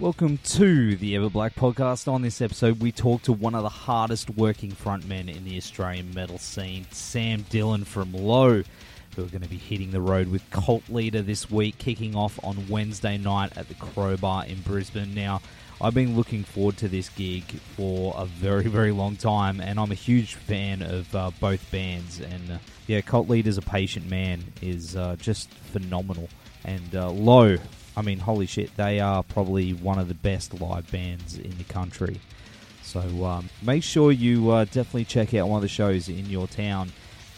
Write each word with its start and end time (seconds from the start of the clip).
Welcome 0.00 0.38
to 0.44 0.94
the 0.94 1.16
Everblack 1.16 1.54
podcast. 1.54 2.06
On 2.06 2.22
this 2.22 2.40
episode, 2.40 2.80
we 2.80 2.92
talk 2.92 3.22
to 3.22 3.32
one 3.32 3.56
of 3.56 3.64
the 3.64 3.68
hardest 3.68 4.30
working 4.30 4.70
frontmen 4.70 5.28
in 5.28 5.44
the 5.44 5.56
Australian 5.56 6.14
metal 6.14 6.38
scene, 6.38 6.86
Sam 6.92 7.44
Dillon 7.50 7.82
from 7.82 8.12
Low, 8.12 8.62
who 9.16 9.24
are 9.24 9.28
going 9.28 9.42
to 9.42 9.48
be 9.48 9.56
hitting 9.56 9.90
the 9.90 10.00
road 10.00 10.28
with 10.28 10.48
Cult 10.50 10.88
Leader 10.88 11.20
this 11.20 11.50
week, 11.50 11.78
kicking 11.78 12.14
off 12.14 12.38
on 12.44 12.68
Wednesday 12.68 13.18
night 13.18 13.58
at 13.58 13.66
the 13.66 13.74
Crowbar 13.74 14.46
in 14.46 14.60
Brisbane. 14.60 15.16
Now, 15.16 15.42
I've 15.80 15.94
been 15.94 16.14
looking 16.14 16.44
forward 16.44 16.76
to 16.76 16.86
this 16.86 17.08
gig 17.08 17.42
for 17.42 18.14
a 18.16 18.24
very, 18.24 18.68
very 18.68 18.92
long 18.92 19.16
time, 19.16 19.60
and 19.60 19.80
I'm 19.80 19.90
a 19.90 19.96
huge 19.96 20.34
fan 20.34 20.80
of 20.80 21.12
uh, 21.12 21.32
both 21.40 21.68
bands. 21.72 22.20
And 22.20 22.52
uh, 22.52 22.58
yeah, 22.86 23.00
Cult 23.00 23.28
Leader's 23.28 23.58
a 23.58 23.62
patient 23.62 24.08
man 24.08 24.44
is 24.62 24.94
uh, 24.94 25.16
just 25.18 25.50
phenomenal. 25.50 26.28
And 26.64 26.94
uh, 26.94 27.10
Low 27.10 27.56
I 27.98 28.02
mean, 28.02 28.20
holy 28.20 28.46
shit, 28.46 28.76
they 28.76 29.00
are 29.00 29.24
probably 29.24 29.72
one 29.72 29.98
of 29.98 30.06
the 30.06 30.14
best 30.14 30.60
live 30.60 30.88
bands 30.92 31.36
in 31.36 31.58
the 31.58 31.64
country. 31.64 32.20
So 32.84 33.00
um, 33.24 33.50
make 33.60 33.82
sure 33.82 34.12
you 34.12 34.50
uh, 34.52 34.66
definitely 34.66 35.04
check 35.04 35.34
out 35.34 35.48
one 35.48 35.56
of 35.58 35.62
the 35.62 35.68
shows 35.68 36.08
in 36.08 36.26
your 36.26 36.46
town. 36.46 36.92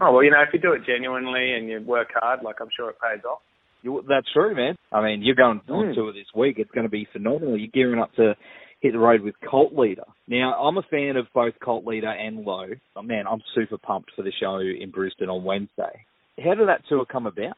Oh 0.00 0.12
well, 0.12 0.22
you 0.24 0.30
know, 0.30 0.42
if 0.42 0.52
you 0.52 0.58
do 0.60 0.72
it 0.72 0.82
genuinely 0.86 1.54
and 1.54 1.68
you 1.68 1.80
work 1.80 2.08
hard, 2.14 2.40
like 2.42 2.56
I'm 2.60 2.68
sure 2.76 2.90
it 2.90 2.96
pays 3.00 3.24
off. 3.24 3.40
You, 3.82 4.04
that's 4.08 4.26
true, 4.32 4.54
man. 4.54 4.76
I 4.92 5.02
mean, 5.02 5.22
you're 5.22 5.34
going 5.34 5.60
on 5.68 5.86
Mm. 5.86 5.94
tour 5.94 6.12
this 6.12 6.26
week. 6.34 6.56
It's 6.58 6.70
going 6.72 6.84
to 6.84 6.90
be 6.90 7.08
phenomenal. 7.12 7.56
You're 7.56 7.70
gearing 7.72 8.00
up 8.00 8.12
to 8.16 8.34
hit 8.80 8.92
the 8.92 8.98
road 8.98 9.22
with 9.22 9.34
Cult 9.48 9.72
Leader. 9.72 10.04
Now, 10.28 10.54
I'm 10.62 10.76
a 10.76 10.82
fan 10.90 11.16
of 11.16 11.26
both 11.34 11.54
Cult 11.64 11.86
Leader 11.86 12.10
and 12.10 12.44
Low. 12.44 12.66
Oh, 12.96 13.02
man, 13.02 13.24
I'm 13.26 13.40
super 13.54 13.78
pumped 13.78 14.10
for 14.14 14.22
the 14.22 14.32
show 14.38 14.58
in 14.58 14.90
Brisbane 14.90 15.30
on 15.30 15.44
Wednesday. 15.44 16.04
How 16.44 16.54
did 16.54 16.68
that 16.68 16.82
tour 16.90 17.06
come 17.10 17.26
about? 17.26 17.56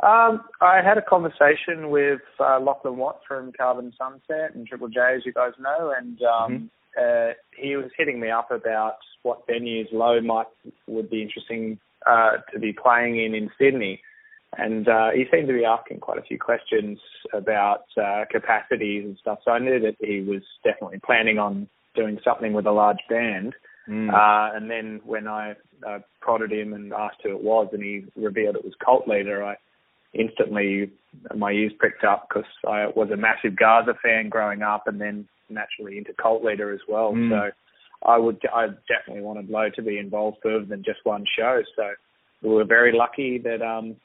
Um, 0.00 0.42
I 0.60 0.80
had 0.84 0.98
a 0.98 1.02
conversation 1.02 1.88
with 1.88 2.20
uh, 2.40 2.60
Lachlan 2.60 2.96
Watt 2.98 3.20
from 3.26 3.52
Carbon 3.56 3.92
Sunset 3.96 4.54
and 4.54 4.66
Triple 4.66 4.88
J, 4.88 5.00
as 5.16 5.22
you 5.24 5.32
guys 5.32 5.52
know, 5.58 5.94
and 5.96 6.18
um, 6.22 6.70
uh, 7.00 7.32
he 7.56 7.76
was 7.76 7.90
hitting 7.96 8.20
me 8.20 8.30
up 8.30 8.50
about 8.50 8.96
what 9.22 9.46
venues 9.46 9.92
Low 9.92 10.20
might 10.20 10.46
would 10.86 11.10
be 11.10 11.22
interesting 11.22 11.78
uh, 12.06 12.38
to 12.52 12.58
be 12.58 12.72
playing 12.72 13.22
in 13.22 13.34
in 13.34 13.50
Sydney. 13.58 14.00
And 14.56 14.88
uh, 14.88 15.10
he 15.12 15.24
seemed 15.32 15.48
to 15.48 15.54
be 15.54 15.64
asking 15.64 15.98
quite 15.98 16.18
a 16.18 16.22
few 16.22 16.38
questions 16.38 16.98
about 17.32 17.84
uh, 18.00 18.24
capacities 18.30 19.04
and 19.04 19.18
stuff. 19.20 19.40
So 19.44 19.50
I 19.50 19.58
knew 19.58 19.80
that 19.80 19.96
he 19.98 20.20
was 20.20 20.42
definitely 20.62 21.00
planning 21.04 21.38
on 21.38 21.68
doing 21.96 22.18
something 22.24 22.52
with 22.52 22.66
a 22.66 22.70
large 22.70 23.00
band. 23.08 23.54
Mm. 23.88 24.10
Uh, 24.12 24.56
and 24.56 24.70
then 24.70 25.00
when 25.04 25.26
I 25.26 25.54
uh, 25.86 25.98
prodded 26.20 26.52
him 26.52 26.72
and 26.72 26.92
asked 26.92 27.18
who 27.22 27.30
it 27.30 27.42
was, 27.42 27.68
and 27.72 27.82
he 27.82 28.04
revealed 28.16 28.56
it 28.56 28.64
was 28.64 28.74
Cult 28.84 29.08
Leader, 29.08 29.44
I 29.44 29.56
instantly 30.12 30.90
my 31.34 31.50
ears 31.50 31.72
pricked 31.78 32.04
up 32.04 32.28
because 32.28 32.48
I 32.66 32.86
was 32.94 33.10
a 33.10 33.16
massive 33.16 33.56
Gaza 33.56 33.94
fan 34.02 34.28
growing 34.28 34.62
up, 34.62 34.86
and 34.86 35.00
then 35.00 35.28
naturally 35.48 35.98
into 35.98 36.12
Cult 36.20 36.44
Leader 36.44 36.72
as 36.72 36.80
well. 36.88 37.12
Mm. 37.12 37.30
So 37.30 37.50
I 38.04 38.18
would 38.18 38.40
I 38.52 38.66
definitely 38.88 39.22
wanted 39.22 39.48
Low 39.48 39.68
to 39.74 39.82
be 39.82 39.98
involved 39.98 40.38
further 40.42 40.64
than 40.64 40.84
just 40.84 41.00
one 41.04 41.24
show. 41.36 41.62
So 41.76 41.82
we 42.42 42.50
were 42.50 42.64
very 42.64 42.96
lucky 42.96 43.38
that 43.38 43.62
um, 43.62 43.96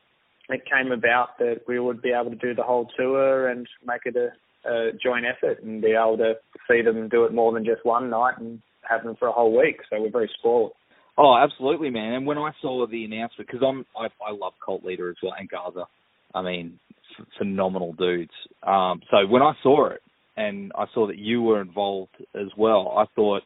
it 0.50 0.64
came 0.66 0.92
about 0.92 1.38
that 1.40 1.62
we 1.68 1.80
would 1.80 2.02
be 2.02 2.12
able 2.12 2.32
to 2.32 2.38
do 2.38 2.56
the 2.56 2.64
whole 2.64 2.88
tour 2.98 3.50
and 3.50 3.68
make 3.86 4.02
it 4.06 4.16
a, 4.16 4.30
a 4.70 4.92
joint 5.04 5.26
effort 5.26 5.62
and 5.64 5.82
be 5.82 5.92
able 5.92 6.18
to 6.18 6.34
see 6.70 6.82
them 6.82 7.10
do 7.10 7.26
it 7.26 7.34
more 7.34 7.52
than 7.52 7.66
just 7.66 7.86
one 7.86 8.10
night 8.10 8.38
and 8.40 8.62
have 8.90 9.04
them 9.04 9.16
for 9.20 9.28
a 9.28 9.32
whole 9.32 9.56
week. 9.56 9.78
So 9.90 10.02
we're 10.02 10.12
very 10.12 10.30
spoiled. 10.40 10.72
Oh, 11.18 11.36
absolutely, 11.38 11.90
man. 11.90 12.14
And 12.14 12.26
when 12.26 12.38
I 12.38 12.52
saw 12.62 12.88
the 12.88 13.04
announcement, 13.04 13.50
because 13.50 13.62
I'm 13.66 13.86
I, 13.98 14.06
I 14.26 14.32
love 14.32 14.54
Cult 14.66 14.86
Leader 14.86 15.10
as 15.10 15.18
well 15.22 15.34
and 15.38 15.50
Gaza. 15.50 15.86
I 16.34 16.42
mean, 16.42 16.80
f- 17.20 17.26
phenomenal 17.38 17.94
dudes. 17.94 18.32
Um, 18.64 19.02
so 19.12 19.28
when 19.28 19.42
I 19.42 19.54
saw 19.62 19.88
it 19.88 20.02
and 20.40 20.72
I 20.76 20.86
saw 20.94 21.08
that 21.08 21.18
you 21.18 21.42
were 21.42 21.62
involved 21.62 22.16
as 22.34 22.48
well, 22.58 22.96
I 22.98 23.06
thought 23.16 23.44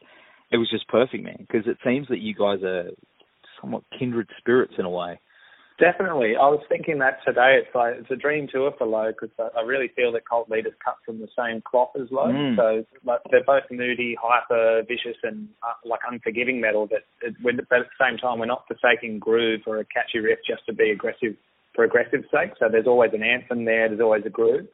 it 0.52 0.58
was 0.58 0.70
just 0.70 0.86
perfect, 0.88 1.24
man. 1.24 1.38
Because 1.40 1.66
it 1.66 1.78
seems 1.84 2.06
that 2.08 2.20
you 2.20 2.34
guys 2.34 2.62
are 2.62 2.90
somewhat 3.60 3.82
kindred 3.98 4.28
spirits 4.38 4.74
in 4.78 4.84
a 4.84 4.90
way. 4.90 5.18
Definitely. 5.80 6.36
I 6.38 6.46
was 6.54 6.62
thinking 6.68 7.00
that 7.00 7.18
today. 7.26 7.58
It's 7.58 7.74
like 7.74 7.94
it's 7.98 8.10
a 8.10 8.14
dream 8.14 8.46
tour 8.46 8.70
for 8.78 8.86
Low 8.86 9.10
because 9.10 9.34
I, 9.40 9.58
I 9.58 9.62
really 9.62 9.90
feel 9.96 10.12
that 10.12 10.28
Cult 10.28 10.48
Leader's 10.48 10.78
cut 10.84 10.94
from 11.04 11.18
the 11.18 11.26
same 11.36 11.62
cloth 11.68 11.90
as 12.00 12.06
Low. 12.12 12.30
Mm. 12.30 12.54
So 12.54 12.84
like, 13.04 13.18
they're 13.32 13.42
both 13.44 13.64
moody, 13.72 14.16
hyper, 14.20 14.82
vicious, 14.86 15.18
and 15.24 15.48
uh, 15.64 15.74
like 15.84 16.00
unforgiving 16.08 16.60
metal. 16.60 16.86
But, 16.86 17.02
it, 17.26 17.34
but 17.42 17.58
at 17.58 17.90
the 17.90 17.98
same 18.00 18.18
time, 18.18 18.38
we're 18.38 18.46
not 18.46 18.66
forsaking 18.68 19.18
groove 19.18 19.62
or 19.66 19.80
a 19.80 19.84
catchy 19.84 20.20
riff 20.20 20.38
just 20.48 20.64
to 20.66 20.72
be 20.72 20.90
aggressive 20.90 21.34
for 21.74 21.82
aggressive 21.82 22.22
sake. 22.30 22.52
So 22.60 22.68
there's 22.70 22.86
always 22.86 23.10
an 23.12 23.24
anthem 23.24 23.64
there. 23.64 23.88
There's 23.88 24.00
always 24.00 24.22
a 24.26 24.30
groove. 24.30 24.68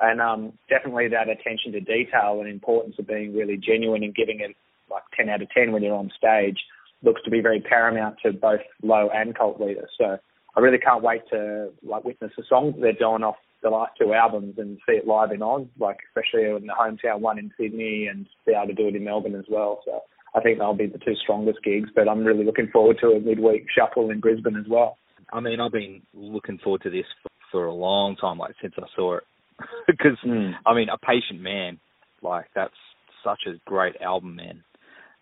And 0.00 0.20
um, 0.20 0.52
definitely 0.68 1.08
that 1.08 1.28
attention 1.28 1.72
to 1.72 1.80
detail 1.80 2.40
and 2.40 2.48
importance 2.48 2.96
of 2.98 3.06
being 3.06 3.34
really 3.34 3.56
genuine 3.56 4.02
and 4.02 4.14
giving 4.14 4.40
it 4.40 4.56
like 4.90 5.04
10 5.16 5.28
out 5.28 5.42
of 5.42 5.50
10 5.50 5.72
when 5.72 5.82
you're 5.82 5.94
on 5.94 6.10
stage 6.16 6.58
looks 7.02 7.22
to 7.24 7.30
be 7.30 7.40
very 7.40 7.60
paramount 7.60 8.16
to 8.24 8.32
both 8.32 8.60
Low 8.82 9.08
and 9.12 9.36
Cult 9.36 9.60
Leader. 9.60 9.88
So 9.98 10.18
I 10.56 10.60
really 10.60 10.78
can't 10.78 11.02
wait 11.02 11.22
to 11.30 11.70
like 11.82 12.04
witness 12.04 12.32
the 12.36 12.44
songs 12.48 12.74
they're 12.80 12.92
doing 12.92 13.22
off 13.22 13.36
the 13.62 13.70
last 13.70 13.92
two 13.98 14.12
albums 14.12 14.54
and 14.58 14.78
see 14.86 14.96
it 14.96 15.06
live 15.06 15.32
in 15.32 15.42
Oz, 15.42 15.66
like 15.78 15.98
especially 16.08 16.48
in 16.48 16.66
the 16.66 16.74
hometown 16.78 17.20
one 17.20 17.38
in 17.38 17.50
Sydney 17.58 18.08
and 18.10 18.26
be 18.46 18.52
able 18.52 18.68
to 18.68 18.74
do 18.74 18.88
it 18.88 18.96
in 18.96 19.04
Melbourne 19.04 19.34
as 19.34 19.46
well. 19.48 19.80
So 19.84 20.00
I 20.34 20.40
think 20.40 20.58
they'll 20.58 20.74
be 20.74 20.86
the 20.86 20.98
two 20.98 21.14
strongest 21.22 21.58
gigs, 21.62 21.90
but 21.94 22.08
I'm 22.08 22.24
really 22.24 22.44
looking 22.44 22.68
forward 22.72 22.98
to 23.00 23.08
a 23.08 23.20
midweek 23.20 23.66
shuffle 23.74 24.10
in 24.10 24.20
Brisbane 24.20 24.56
as 24.56 24.66
well. 24.68 24.98
I 25.32 25.40
mean, 25.40 25.60
I've 25.60 25.72
been 25.72 26.02
looking 26.12 26.58
forward 26.58 26.82
to 26.82 26.90
this 26.90 27.06
for 27.50 27.66
a 27.66 27.72
long 27.72 28.16
time, 28.16 28.38
like 28.38 28.54
since 28.60 28.74
I 28.76 28.86
saw 28.94 29.16
it, 29.16 29.24
because 29.86 30.18
Mm. 30.24 30.54
I 30.66 30.74
mean, 30.74 30.88
a 30.88 30.98
patient 30.98 31.40
man, 31.40 31.78
like 32.22 32.46
that's 32.54 32.74
such 33.22 33.40
a 33.46 33.58
great 33.64 33.96
album, 34.00 34.36
man. 34.36 34.64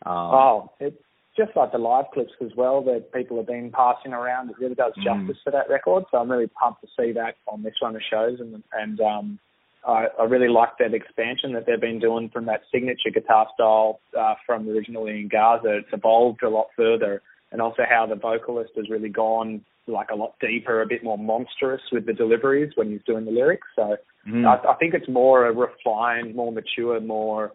Um, 0.05 0.13
Oh, 0.35 0.73
it's 0.81 0.97
just 1.37 1.57
like 1.57 1.73
the 1.73 1.79
live 1.79 2.07
clips 2.13 2.33
as 2.41 2.51
well 2.57 2.83
that 2.83 3.13
people 3.13 3.37
have 3.39 3.47
been 3.47 3.71
passing 3.71 4.13
around. 4.13 4.51
It 4.51 4.59
really 4.59 4.75
does 4.75 4.93
Mm. 4.99 5.05
justice 5.05 5.43
to 5.45 5.51
that 5.53 5.69
record. 5.69 6.05
So 6.11 6.19
I'm 6.19 6.31
really 6.31 6.49
pumped 6.49 6.83
to 6.83 6.89
see 6.99 7.13
that 7.13 7.37
on 7.47 7.63
this 7.63 7.75
run 7.83 7.97
of 7.97 8.03
shows. 8.03 8.41
And 8.41 8.63
and 8.73 9.01
um, 9.01 9.39
I, 9.87 10.07
I 10.19 10.25
really 10.25 10.49
like 10.49 10.79
that 10.79 10.95
expansion 10.95 11.53
that 11.55 11.67
they've 11.67 11.81
been 11.81 11.99
doing 11.99 12.29
from 12.29 12.47
that 12.47 12.63
signature 12.71 13.11
guitar 13.11 13.49
style 13.55 14.01
uh, 14.19 14.35
from 14.47 14.69
originally 14.69 15.21
in 15.21 15.29
Gaza. 15.29 15.79
It's 15.79 15.93
evolved 15.93 16.43
a 16.43 16.49
lot 16.49 16.69
further, 16.77 17.23
and 17.51 17.61
also 17.61 17.83
how 17.89 18.07
the 18.07 18.15
vocalist 18.15 18.73
has 18.77 18.89
really 18.91 19.09
gone 19.09 19.65
like 19.89 20.11
a 20.11 20.15
lot 20.15 20.35
deeper, 20.41 20.83
a 20.83 20.87
bit 20.87 21.03
more 21.03 21.19
monstrous 21.19 21.81
with 21.91 22.07
the 22.07 22.13
deliveries 22.13 22.73
when 22.77 22.91
he's 22.91 23.03
doing 23.05 23.25
the 23.25 23.33
lyrics. 23.33 23.67
So 23.75 23.97
mm. 24.27 24.47
I, 24.47 24.73
I 24.73 24.75
think 24.77 24.95
it's 24.95 25.09
more 25.09 25.47
a 25.47 25.53
refined, 25.53 26.35
more 26.35 26.53
mature, 26.53 27.01
more 27.01 27.53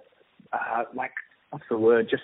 uh, 0.53 0.83
like 0.93 1.11
what's 1.49 1.65
the 1.69 1.77
word? 1.77 2.07
Just 2.09 2.23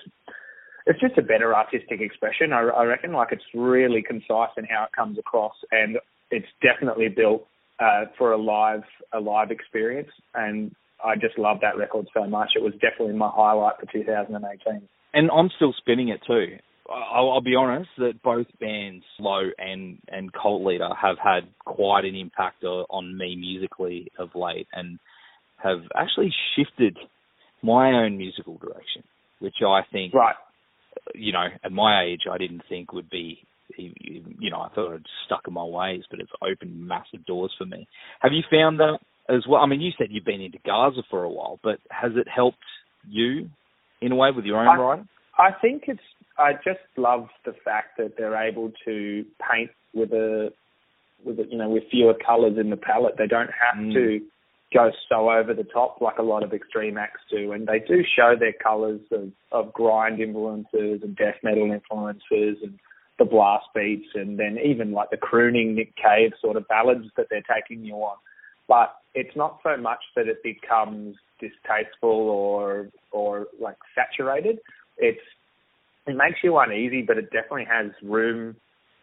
it's 0.85 0.99
just 0.99 1.17
a 1.17 1.21
better 1.21 1.55
artistic 1.55 2.01
expression. 2.01 2.53
I, 2.53 2.61
I 2.61 2.83
reckon. 2.83 3.13
Like 3.13 3.29
it's 3.31 3.43
really 3.53 4.01
concise 4.01 4.51
in 4.57 4.65
how 4.65 4.85
it 4.85 4.91
comes 4.95 5.17
across, 5.17 5.53
and 5.71 5.97
it's 6.31 6.47
definitely 6.61 7.09
built 7.09 7.47
uh, 7.79 8.05
for 8.17 8.33
a 8.33 8.37
live 8.37 8.83
a 9.13 9.19
live 9.19 9.51
experience. 9.51 10.09
And 10.35 10.75
I 11.03 11.15
just 11.15 11.37
love 11.37 11.57
that 11.61 11.77
record 11.77 12.07
so 12.13 12.25
much. 12.27 12.51
It 12.55 12.63
was 12.63 12.73
definitely 12.73 13.15
my 13.15 13.29
highlight 13.33 13.75
for 13.79 13.91
2018. 13.91 14.87
and 15.13 15.29
I'm 15.31 15.49
still 15.55 15.73
spinning 15.77 16.09
it 16.09 16.21
too. 16.25 16.57
I'll, 16.89 17.31
I'll 17.31 17.41
be 17.41 17.55
honest 17.55 17.89
that 17.97 18.21
both 18.23 18.47
bands, 18.59 19.05
Low 19.19 19.49
and 19.57 19.99
and 20.09 20.31
Cult 20.33 20.63
Leader, 20.65 20.89
have 21.01 21.17
had 21.23 21.43
quite 21.65 22.05
an 22.05 22.15
impact 22.15 22.63
uh, 22.63 22.83
on 22.89 23.17
me 23.17 23.35
musically 23.35 24.11
of 24.19 24.29
late, 24.35 24.67
and 24.73 24.99
have 25.63 25.79
actually 25.95 26.33
shifted 26.55 26.97
my 27.61 27.91
own 28.03 28.17
musical 28.17 28.57
direction, 28.57 29.03
which 29.39 29.55
I 29.65 29.81
think, 29.91 30.13
Right. 30.13 30.35
you 31.15 31.31
know, 31.31 31.47
at 31.63 31.71
my 31.71 32.03
age, 32.03 32.21
I 32.29 32.37
didn't 32.37 32.63
think 32.67 32.91
would 32.93 33.09
be. 33.09 33.39
You 33.77 34.51
know, 34.51 34.59
I 34.59 34.69
thought 34.75 34.93
I'd 34.93 35.05
stuck 35.25 35.47
in 35.47 35.53
my 35.53 35.63
ways, 35.63 36.03
but 36.11 36.19
it's 36.19 36.31
opened 36.41 36.85
massive 36.85 37.25
doors 37.25 37.51
for 37.57 37.65
me. 37.65 37.87
Have 38.19 38.33
you 38.33 38.43
found 38.51 38.79
that 38.79 38.99
as 39.29 39.47
well? 39.47 39.61
I 39.61 39.65
mean, 39.67 39.81
you 39.81 39.91
said 39.97 40.07
you've 40.11 40.25
been 40.25 40.41
into 40.41 40.59
Gaza 40.65 41.01
for 41.09 41.23
a 41.23 41.29
while, 41.29 41.59
but 41.63 41.79
has 41.89 42.11
it 42.15 42.27
helped 42.27 42.57
you 43.07 43.49
in 44.01 44.11
a 44.11 44.15
way 44.15 44.29
with 44.35 44.45
your 44.45 44.59
own 44.59 44.67
I- 44.67 44.75
writing? 44.75 45.07
I 45.39 45.49
think 45.59 45.85
it's. 45.87 46.01
I 46.37 46.53
just 46.53 46.79
love 46.97 47.27
the 47.45 47.53
fact 47.63 47.97
that 47.97 48.13
they're 48.17 48.35
able 48.35 48.71
to 48.85 49.25
paint 49.51 49.71
with 49.93 50.11
a, 50.11 50.51
with 51.23 51.39
a, 51.39 51.45
you 51.49 51.57
know, 51.57 51.69
with 51.69 51.83
fewer 51.91 52.13
colours 52.13 52.57
in 52.57 52.69
the 52.69 52.77
palette. 52.77 53.15
They 53.17 53.27
don't 53.27 53.51
have 53.51 53.75
Mm. 53.83 53.93
to 53.93 54.21
go 54.73 54.91
so 55.07 55.29
over 55.29 55.53
the 55.53 55.63
top 55.63 56.01
like 56.01 56.17
a 56.17 56.23
lot 56.23 56.41
of 56.41 56.51
extreme 56.51 56.97
acts 56.97 57.21
do, 57.29 57.51
and 57.51 57.67
they 57.67 57.79
do 57.79 58.03
show 58.03 58.35
their 58.35 58.53
colours 58.53 59.01
of, 59.11 59.31
of 59.51 59.71
grind 59.71 60.19
influences 60.19 61.03
and 61.03 61.15
death 61.15 61.35
metal 61.43 61.71
influences 61.71 62.57
and 62.63 62.79
the 63.19 63.25
blast 63.25 63.67
beats, 63.75 64.07
and 64.15 64.39
then 64.39 64.57
even 64.57 64.91
like 64.91 65.11
the 65.11 65.17
crooning 65.17 65.75
Nick 65.75 65.95
Cave 65.95 66.31
sort 66.41 66.57
of 66.57 66.67
ballads 66.67 67.05
that 67.15 67.27
they're 67.29 67.43
taking 67.43 67.85
you 67.85 67.93
on. 67.97 68.17
But 68.67 68.95
it's 69.13 69.35
not 69.35 69.59
so 69.61 69.77
much 69.77 69.99
that 70.15 70.27
it 70.27 70.41
becomes 70.41 71.17
distasteful 71.39 72.09
or 72.09 72.89
or 73.11 73.45
like 73.59 73.77
saturated 73.93 74.59
it's 74.97 75.21
it 76.07 76.15
makes 76.15 76.39
you 76.43 76.57
uneasy, 76.57 77.01
but 77.01 77.17
it 77.17 77.31
definitely 77.31 77.65
has 77.69 77.91
room 78.03 78.55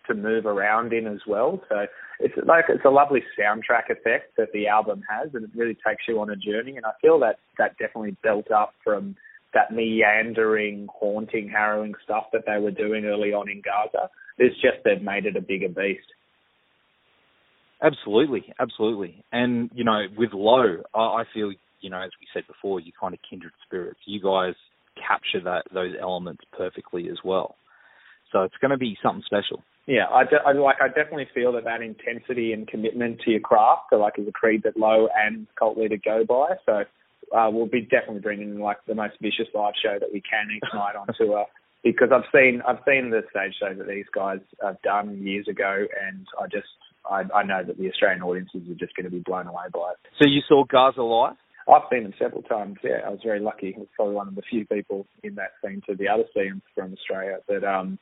to 0.06 0.14
move 0.14 0.46
around 0.46 0.92
in 0.92 1.06
as 1.06 1.20
well. 1.26 1.60
So 1.68 1.86
it's 2.18 2.34
like 2.46 2.64
it's 2.68 2.84
a 2.84 2.90
lovely 2.90 3.22
soundtrack 3.38 3.90
effect 3.90 4.36
that 4.36 4.52
the 4.52 4.66
album 4.68 5.02
has, 5.08 5.30
and 5.34 5.44
it 5.44 5.50
really 5.54 5.76
takes 5.86 6.02
you 6.08 6.20
on 6.20 6.30
a 6.30 6.36
journey. 6.36 6.76
And 6.76 6.84
I 6.84 6.92
feel 7.00 7.18
that 7.20 7.38
that 7.58 7.78
definitely 7.78 8.16
built 8.22 8.50
up 8.50 8.74
from 8.84 9.16
that 9.54 9.72
meandering, 9.72 10.86
haunting, 10.92 11.48
harrowing 11.48 11.94
stuff 12.04 12.24
that 12.32 12.42
they 12.46 12.58
were 12.58 12.70
doing 12.70 13.04
early 13.04 13.32
on 13.32 13.50
in 13.50 13.62
Gaza. 13.64 14.08
It's 14.38 14.54
just 14.56 14.84
they've 14.84 15.02
made 15.02 15.26
it 15.26 15.36
a 15.36 15.40
bigger 15.40 15.68
beast. 15.68 16.06
Absolutely, 17.82 18.52
absolutely. 18.58 19.24
And 19.32 19.70
you 19.74 19.84
know, 19.84 20.02
with 20.16 20.32
Low, 20.32 20.82
I, 20.94 21.24
feel 21.32 21.52
you 21.80 21.90
know, 21.90 22.00
as 22.00 22.10
we 22.20 22.26
said 22.32 22.46
before, 22.46 22.80
you 22.80 22.92
kind 22.98 23.14
of 23.14 23.20
kindred 23.28 23.52
spirits. 23.64 24.00
You 24.04 24.20
guys 24.20 24.54
capture 25.10 25.40
that 25.44 25.64
those 25.72 25.94
elements 26.00 26.42
perfectly 26.56 27.08
as 27.08 27.18
well. 27.24 27.56
So 28.32 28.42
it's 28.42 28.54
going 28.60 28.70
to 28.70 28.78
be 28.78 28.96
something 29.02 29.24
special. 29.26 29.62
Yeah, 29.86 30.06
I, 30.08 30.24
de- 30.24 30.42
I 30.46 30.52
like. 30.52 30.76
I 30.80 30.88
definitely 30.88 31.26
feel 31.34 31.52
that 31.52 31.64
that 31.64 31.82
intensity 31.82 32.52
and 32.52 32.68
commitment 32.68 33.20
to 33.24 33.30
your 33.32 33.40
craft, 33.40 33.92
are 33.92 33.98
like, 33.98 34.18
is 34.18 34.28
a 34.28 34.32
creed 34.32 34.62
that 34.64 34.76
Low 34.76 35.08
and 35.16 35.46
Cult 35.58 35.76
Leader 35.76 35.96
go 36.04 36.24
by. 36.24 36.54
So 36.64 36.84
uh, 37.36 37.50
we'll 37.50 37.66
be 37.66 37.82
definitely 37.82 38.20
bringing 38.20 38.60
like 38.60 38.78
the 38.86 38.94
most 38.94 39.14
vicious 39.20 39.48
live 39.54 39.74
show 39.82 39.98
that 39.98 40.12
we 40.12 40.20
can 40.20 40.48
each 40.54 40.68
night 40.74 40.96
on 40.96 41.08
tour. 41.16 41.46
Because 41.82 42.10
I've 42.12 42.28
seen 42.30 42.60
I've 42.68 42.84
seen 42.86 43.08
the 43.08 43.22
stage 43.30 43.54
shows 43.58 43.78
that 43.78 43.88
these 43.88 44.04
guys 44.14 44.40
have 44.62 44.76
done 44.82 45.26
years 45.26 45.48
ago, 45.48 45.86
and 46.04 46.26
I 46.38 46.44
just 46.44 46.68
I, 47.08 47.22
I 47.34 47.42
know 47.42 47.64
that 47.66 47.78
the 47.78 47.88
Australian 47.88 48.22
audiences 48.22 48.68
are 48.68 48.74
just 48.74 48.94
going 48.94 49.04
to 49.04 49.10
be 49.10 49.20
blown 49.20 49.46
away 49.46 49.64
by 49.72 49.92
it. 49.92 49.96
So 50.18 50.28
you 50.28 50.42
saw 50.46 50.64
Gaza 50.64 51.00
live? 51.00 51.36
I've 51.72 51.88
seen 51.90 52.04
them 52.04 52.14
several 52.18 52.42
times. 52.42 52.76
Yeah, 52.82 53.00
I 53.06 53.10
was 53.10 53.20
very 53.24 53.40
lucky. 53.40 53.74
I 53.76 53.80
was 53.80 53.88
probably 53.94 54.14
one 54.14 54.28
of 54.28 54.34
the 54.34 54.42
few 54.48 54.66
people 54.66 55.06
in 55.22 55.34
that 55.36 55.52
scene 55.62 55.82
to 55.86 55.96
to 55.96 56.24
see 56.34 56.48
them 56.48 56.62
from 56.74 56.92
Australia. 56.92 57.38
But 57.46 57.64
um, 57.64 57.98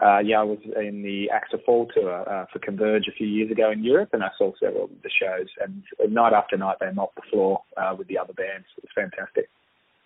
uh, 0.00 0.18
yeah, 0.20 0.40
I 0.40 0.44
was 0.44 0.58
in 0.76 1.02
the 1.02 1.30
Axe 1.30 1.50
to 1.50 1.58
Fall 1.58 1.88
tour 1.94 2.28
uh, 2.28 2.46
for 2.52 2.58
Converge 2.58 3.06
a 3.08 3.12
few 3.12 3.26
years 3.26 3.50
ago 3.50 3.70
in 3.70 3.84
Europe, 3.84 4.10
and 4.12 4.22
I 4.22 4.28
saw 4.38 4.52
several 4.60 4.84
of 4.84 4.90
the 5.02 5.10
shows. 5.10 5.48
And 5.60 5.82
night 6.12 6.32
after 6.32 6.56
night, 6.56 6.76
they 6.80 6.90
mopped 6.92 7.16
the 7.16 7.22
floor 7.30 7.60
uh, 7.76 7.94
with 7.98 8.08
the 8.08 8.18
other 8.18 8.32
bands. 8.32 8.66
It 8.78 8.84
was 8.84 8.90
fantastic. 8.94 9.48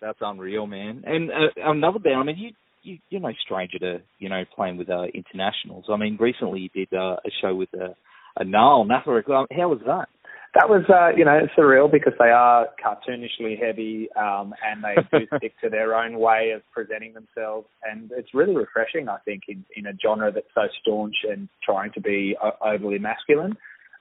That's 0.01 0.17
unreal, 0.21 0.67
man. 0.67 1.03
And 1.05 1.31
uh, 1.31 1.69
another 1.69 1.99
band. 1.99 2.19
I 2.19 2.23
mean, 2.23 2.37
you 2.37 2.51
you 2.83 2.97
you're 3.09 3.21
no 3.21 3.33
stranger 3.43 3.79
to 3.79 4.01
you 4.19 4.29
know 4.29 4.43
playing 4.55 4.77
with 4.77 4.89
uh, 4.89 5.03
internationals. 5.13 5.85
I 5.89 5.97
mean, 5.97 6.17
recently 6.19 6.61
you 6.61 6.69
did 6.69 6.93
uh, 6.93 7.15
a 7.25 7.29
show 7.41 7.55
with 7.55 7.69
uh, 7.73 7.93
Anaal 8.39 8.85
Nathrakh. 8.85 9.29
Um, 9.29 9.47
How 9.51 9.69
was 9.69 9.79
that? 9.85 10.09
That 10.55 10.69
was, 10.69 10.83
uh, 10.87 11.09
you 11.17 11.25
know, 11.25 11.41
surreal 11.57 11.91
because 11.91 12.13
they 12.17 12.29
are 12.29 12.67
cartoonishly 12.83 13.61
heavy 13.61 14.07
um, 14.13 14.53
and 14.65 14.81
they 14.81 14.95
do 15.11 15.27
stick 15.37 15.53
to 15.61 15.69
their 15.69 15.93
own 15.93 16.17
way 16.17 16.51
of 16.55 16.61
presenting 16.71 17.13
themselves. 17.13 17.67
And 17.83 18.09
it's 18.15 18.33
really 18.33 18.55
refreshing, 18.55 19.09
I 19.09 19.17
think, 19.25 19.43
in, 19.49 19.65
in 19.75 19.85
a 19.85 19.91
genre 20.01 20.31
that's 20.31 20.47
so 20.55 20.67
staunch 20.81 21.15
and 21.29 21.49
trying 21.61 21.91
to 21.91 21.99
be 21.99 22.37
o- 22.41 22.55
overly 22.65 22.99
masculine. 22.99 23.57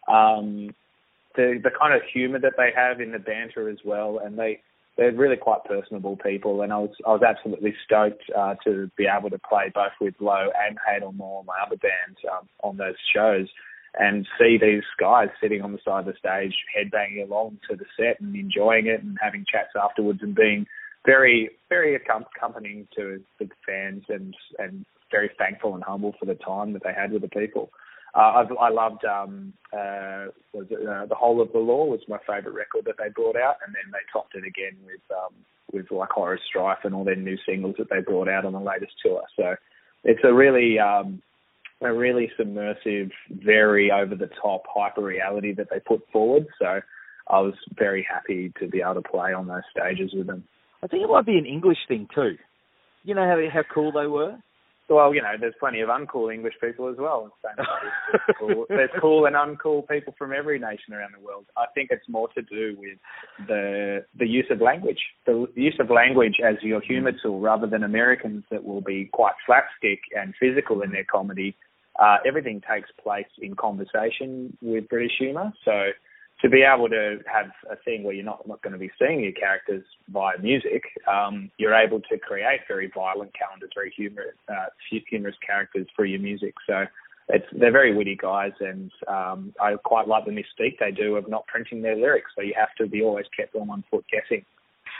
Um, 0.06 0.70
the 1.34 1.58
the 1.60 1.70
kind 1.76 1.92
of 1.92 2.02
humour 2.12 2.38
that 2.38 2.52
they 2.56 2.70
have 2.76 3.00
in 3.00 3.10
the 3.10 3.18
banter 3.18 3.68
as 3.68 3.78
well, 3.84 4.20
and 4.24 4.38
they 4.38 4.60
they're 4.96 5.10
really 5.10 5.36
quite 5.36 5.64
personable 5.64 6.16
people. 6.16 6.62
And 6.62 6.72
I 6.72 6.78
was 6.78 6.90
I 7.04 7.10
was 7.10 7.22
absolutely 7.26 7.74
stoked 7.84 8.22
uh, 8.36 8.54
to 8.62 8.88
be 8.96 9.08
able 9.08 9.30
to 9.30 9.40
play 9.40 9.72
both 9.74 9.92
with 10.00 10.14
Low 10.20 10.50
and 10.68 10.78
Hadal 10.78 11.16
Maw, 11.16 11.42
my 11.42 11.58
other 11.66 11.76
band, 11.78 12.16
um, 12.30 12.48
on 12.62 12.76
those 12.76 12.94
shows 13.12 13.48
and 13.98 14.26
see 14.38 14.58
these 14.60 14.82
guys 14.98 15.28
sitting 15.40 15.62
on 15.62 15.72
the 15.72 15.78
side 15.84 16.00
of 16.00 16.06
the 16.06 16.18
stage, 16.18 16.54
headbanging 16.76 17.24
along 17.24 17.58
to 17.70 17.76
the 17.76 17.84
set 17.96 18.20
and 18.20 18.34
enjoying 18.34 18.86
it 18.86 19.02
and 19.02 19.16
having 19.20 19.44
chats 19.50 19.70
afterwards 19.80 20.20
and 20.22 20.34
being 20.34 20.66
very, 21.06 21.50
very 21.68 21.94
accompanying 21.94 22.88
to 22.96 23.22
the 23.38 23.48
fans 23.66 24.02
and 24.08 24.34
and 24.58 24.84
very 25.10 25.30
thankful 25.38 25.74
and 25.74 25.84
humble 25.84 26.14
for 26.18 26.26
the 26.26 26.34
time 26.34 26.72
that 26.72 26.82
they 26.82 26.92
had 26.92 27.12
with 27.12 27.22
the 27.22 27.28
people. 27.28 27.70
Uh, 28.14 28.44
I 28.60 28.70
loved 28.70 29.04
um, 29.04 29.52
uh, 29.72 30.26
was 30.52 30.66
it, 30.70 30.86
uh, 30.86 31.06
the 31.06 31.16
whole 31.16 31.40
of 31.40 31.52
the 31.52 31.58
law 31.58 31.84
was 31.84 32.00
my 32.08 32.18
favourite 32.26 32.54
record 32.54 32.84
that 32.86 32.94
they 32.98 33.10
brought 33.10 33.36
out, 33.36 33.56
and 33.66 33.74
then 33.74 33.90
they 33.92 33.98
topped 34.12 34.34
it 34.34 34.44
again 34.46 34.76
with 34.84 35.00
um, 35.10 35.34
with 35.72 35.90
like 35.90 36.10
horror 36.10 36.38
strife 36.48 36.78
and 36.84 36.94
all 36.94 37.04
their 37.04 37.16
new 37.16 37.36
singles 37.46 37.74
that 37.78 37.90
they 37.90 38.00
brought 38.00 38.28
out 38.28 38.44
on 38.44 38.52
the 38.52 38.60
latest 38.60 38.92
tour. 39.02 39.22
So 39.36 39.56
it's 40.04 40.22
a 40.22 40.32
really 40.32 40.78
um, 40.78 41.22
a 41.80 41.92
really 41.92 42.30
submersive, 42.36 43.10
very 43.30 43.90
over 43.90 44.14
the 44.14 44.30
top 44.40 44.62
hyper 44.68 45.02
reality 45.02 45.52
that 45.54 45.68
they 45.70 45.80
put 45.80 46.02
forward. 46.12 46.46
So 46.58 46.80
I 47.28 47.40
was 47.40 47.54
very 47.76 48.06
happy 48.08 48.52
to 48.60 48.68
be 48.68 48.80
able 48.80 48.94
to 48.94 49.02
play 49.02 49.32
on 49.32 49.46
those 49.46 49.62
stages 49.70 50.12
with 50.14 50.26
them. 50.26 50.44
I 50.82 50.86
think 50.86 51.02
it 51.02 51.08
might 51.10 51.26
be 51.26 51.38
an 51.38 51.46
English 51.46 51.78
thing 51.88 52.08
too. 52.14 52.36
You 53.04 53.14
know 53.14 53.26
how 53.26 53.38
how 53.52 53.62
cool 53.72 53.92
they 53.92 54.06
were. 54.06 54.36
Well, 54.88 55.14
you 55.14 55.22
know, 55.22 55.32
there's 55.40 55.54
plenty 55.58 55.80
of 55.80 55.88
uncool 55.88 56.32
English 56.32 56.54
people 56.60 56.88
as 56.88 56.96
well. 56.98 57.34
cool. 58.38 58.66
There's 58.68 58.90
cool 59.00 59.24
and 59.24 59.34
uncool 59.34 59.88
people 59.88 60.14
from 60.18 60.32
every 60.32 60.58
nation 60.58 60.92
around 60.92 61.14
the 61.18 61.24
world. 61.24 61.46
I 61.56 61.64
think 61.74 61.88
it's 61.90 62.06
more 62.08 62.28
to 62.34 62.42
do 62.42 62.76
with 62.78 62.98
the 63.48 64.04
the 64.18 64.26
use 64.26 64.46
of 64.50 64.60
language, 64.60 65.00
the 65.24 65.46
use 65.54 65.76
of 65.80 65.90
language 65.90 66.34
as 66.44 66.56
your 66.62 66.82
humour 66.82 67.12
tool, 67.22 67.40
rather 67.40 67.66
than 67.66 67.82
Americans 67.82 68.44
that 68.50 68.62
will 68.62 68.82
be 68.82 69.08
quite 69.12 69.34
slapstick 69.46 70.00
and 70.14 70.34
physical 70.38 70.82
in 70.82 70.92
their 70.92 71.04
comedy. 71.04 71.56
Uh, 71.98 72.16
everything 72.26 72.60
takes 72.60 72.90
place 73.02 73.30
in 73.38 73.54
conversation 73.54 74.56
with 74.60 74.88
British 74.88 75.12
humour, 75.18 75.52
so 75.64 75.90
to 76.44 76.50
be 76.50 76.62
able 76.62 76.90
to 76.90 77.20
have 77.24 77.46
a 77.70 77.76
thing 77.84 78.02
where 78.02 78.12
you're 78.12 78.24
not, 78.24 78.46
not 78.46 78.60
going 78.60 78.74
to 78.74 78.78
be 78.78 78.90
seeing 78.98 79.20
your 79.20 79.32
characters 79.32 79.82
via 80.10 80.38
music, 80.38 80.82
um, 81.10 81.50
you're 81.56 81.74
able 81.74 82.00
to 82.00 82.18
create 82.18 82.60
very 82.68 82.92
violent 82.94 83.32
calendars, 83.34 83.70
very 83.74 83.90
humorous, 83.96 84.36
uh, 84.50 84.66
humorous 85.08 85.36
characters 85.44 85.86
for 85.96 86.04
your 86.04 86.20
music. 86.20 86.52
So 86.66 86.84
it's 87.30 87.46
they're 87.58 87.72
very 87.72 87.96
witty 87.96 88.18
guys, 88.20 88.52
and 88.60 88.90
um, 89.08 89.54
I 89.58 89.76
quite 89.82 90.06
like 90.06 90.26
the 90.26 90.32
mystique 90.32 90.78
they 90.78 90.90
do 90.90 91.16
of 91.16 91.30
not 91.30 91.46
printing 91.46 91.80
their 91.80 91.96
lyrics. 91.96 92.32
So 92.36 92.42
you 92.42 92.52
have 92.58 92.74
to 92.76 92.86
be 92.86 93.00
always 93.00 93.24
kept 93.34 93.56
on 93.56 93.68
one 93.68 93.82
foot 93.90 94.04
guessing. 94.12 94.44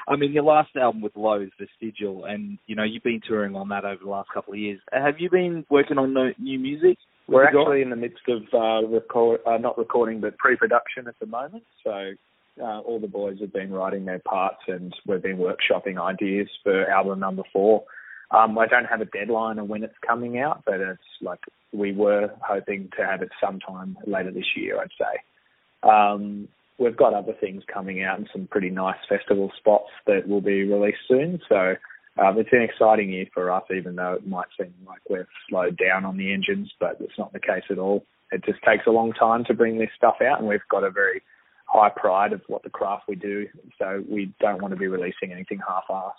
I 0.08 0.16
mean, 0.16 0.32
your 0.32 0.44
last 0.44 0.74
album 0.76 1.02
with 1.02 1.14
Low 1.14 1.42
is 1.42 1.50
Vestigial, 1.60 2.24
and 2.24 2.56
you 2.66 2.74
know 2.74 2.84
you've 2.84 3.02
been 3.02 3.20
touring 3.28 3.54
on 3.54 3.68
that 3.68 3.84
over 3.84 4.02
the 4.02 4.10
last 4.10 4.30
couple 4.32 4.54
of 4.54 4.58
years. 4.58 4.80
Have 4.92 5.20
you 5.20 5.28
been 5.28 5.66
working 5.68 5.98
on 5.98 6.14
new 6.38 6.58
music? 6.58 6.96
We're 7.26 7.44
actually 7.44 7.82
in 7.82 7.90
the 7.90 7.96
midst 7.96 8.28
of 8.28 8.42
uh, 8.52 8.86
record, 8.86 9.40
uh, 9.46 9.56
not 9.56 9.78
recording, 9.78 10.20
but 10.20 10.36
pre-production 10.36 11.08
at 11.08 11.18
the 11.20 11.26
moment. 11.26 11.64
So 11.82 12.12
uh, 12.60 12.80
all 12.80 13.00
the 13.00 13.08
boys 13.08 13.38
have 13.40 13.52
been 13.52 13.72
writing 13.72 14.04
their 14.04 14.18
parts, 14.20 14.60
and 14.68 14.94
we've 15.06 15.22
been 15.22 15.38
workshopping 15.38 16.00
ideas 16.00 16.48
for 16.62 16.88
album 16.90 17.20
number 17.20 17.42
four. 17.52 17.84
Um, 18.30 18.58
I 18.58 18.66
don't 18.66 18.84
have 18.86 19.00
a 19.00 19.06
deadline 19.06 19.58
on 19.58 19.68
when 19.68 19.84
it's 19.84 19.94
coming 20.06 20.38
out, 20.38 20.62
but 20.66 20.80
it's 20.80 21.00
like 21.22 21.40
we 21.72 21.92
were 21.92 22.30
hoping 22.42 22.90
to 22.98 23.06
have 23.06 23.22
it 23.22 23.30
sometime 23.42 23.96
later 24.06 24.30
this 24.30 24.56
year, 24.56 24.80
I'd 24.80 24.90
say. 24.98 25.88
Um, 25.88 26.48
we've 26.78 26.96
got 26.96 27.14
other 27.14 27.34
things 27.40 27.62
coming 27.72 28.02
out 28.02 28.18
and 28.18 28.28
some 28.32 28.48
pretty 28.50 28.70
nice 28.70 28.98
festival 29.08 29.50
spots 29.56 29.90
that 30.06 30.26
will 30.28 30.40
be 30.40 30.64
released 30.64 30.98
soon. 31.08 31.40
So 31.48 31.74
um, 32.16 32.38
it's 32.38 32.50
an 32.52 32.62
exciting 32.62 33.10
year 33.10 33.26
for 33.34 33.50
us, 33.50 33.64
even 33.76 33.96
though 33.96 34.14
it 34.14 34.26
might 34.26 34.46
seem 34.58 34.72
like 34.86 35.00
we've 35.10 35.26
slowed 35.48 35.76
down 35.76 36.04
on 36.04 36.16
the 36.16 36.32
engines, 36.32 36.70
but 36.78 36.96
it's 37.00 37.18
not 37.18 37.32
the 37.32 37.40
case 37.40 37.64
at 37.70 37.78
all. 37.78 38.04
It 38.30 38.44
just 38.44 38.62
takes 38.62 38.86
a 38.86 38.90
long 38.90 39.12
time 39.12 39.44
to 39.46 39.54
bring 39.54 39.78
this 39.78 39.90
stuff 39.96 40.16
out, 40.22 40.38
and 40.38 40.48
we've 40.48 40.60
got 40.70 40.84
a 40.84 40.90
very 40.90 41.22
high 41.66 41.90
pride 41.94 42.32
of 42.32 42.40
what 42.46 42.62
the 42.62 42.70
craft 42.70 43.04
we 43.08 43.16
do, 43.16 43.46
so 43.78 44.04
we 44.08 44.32
don't 44.40 44.62
want 44.62 44.72
to 44.72 44.78
be 44.78 44.86
releasing 44.86 45.32
anything 45.32 45.58
half-assed. 45.66 46.12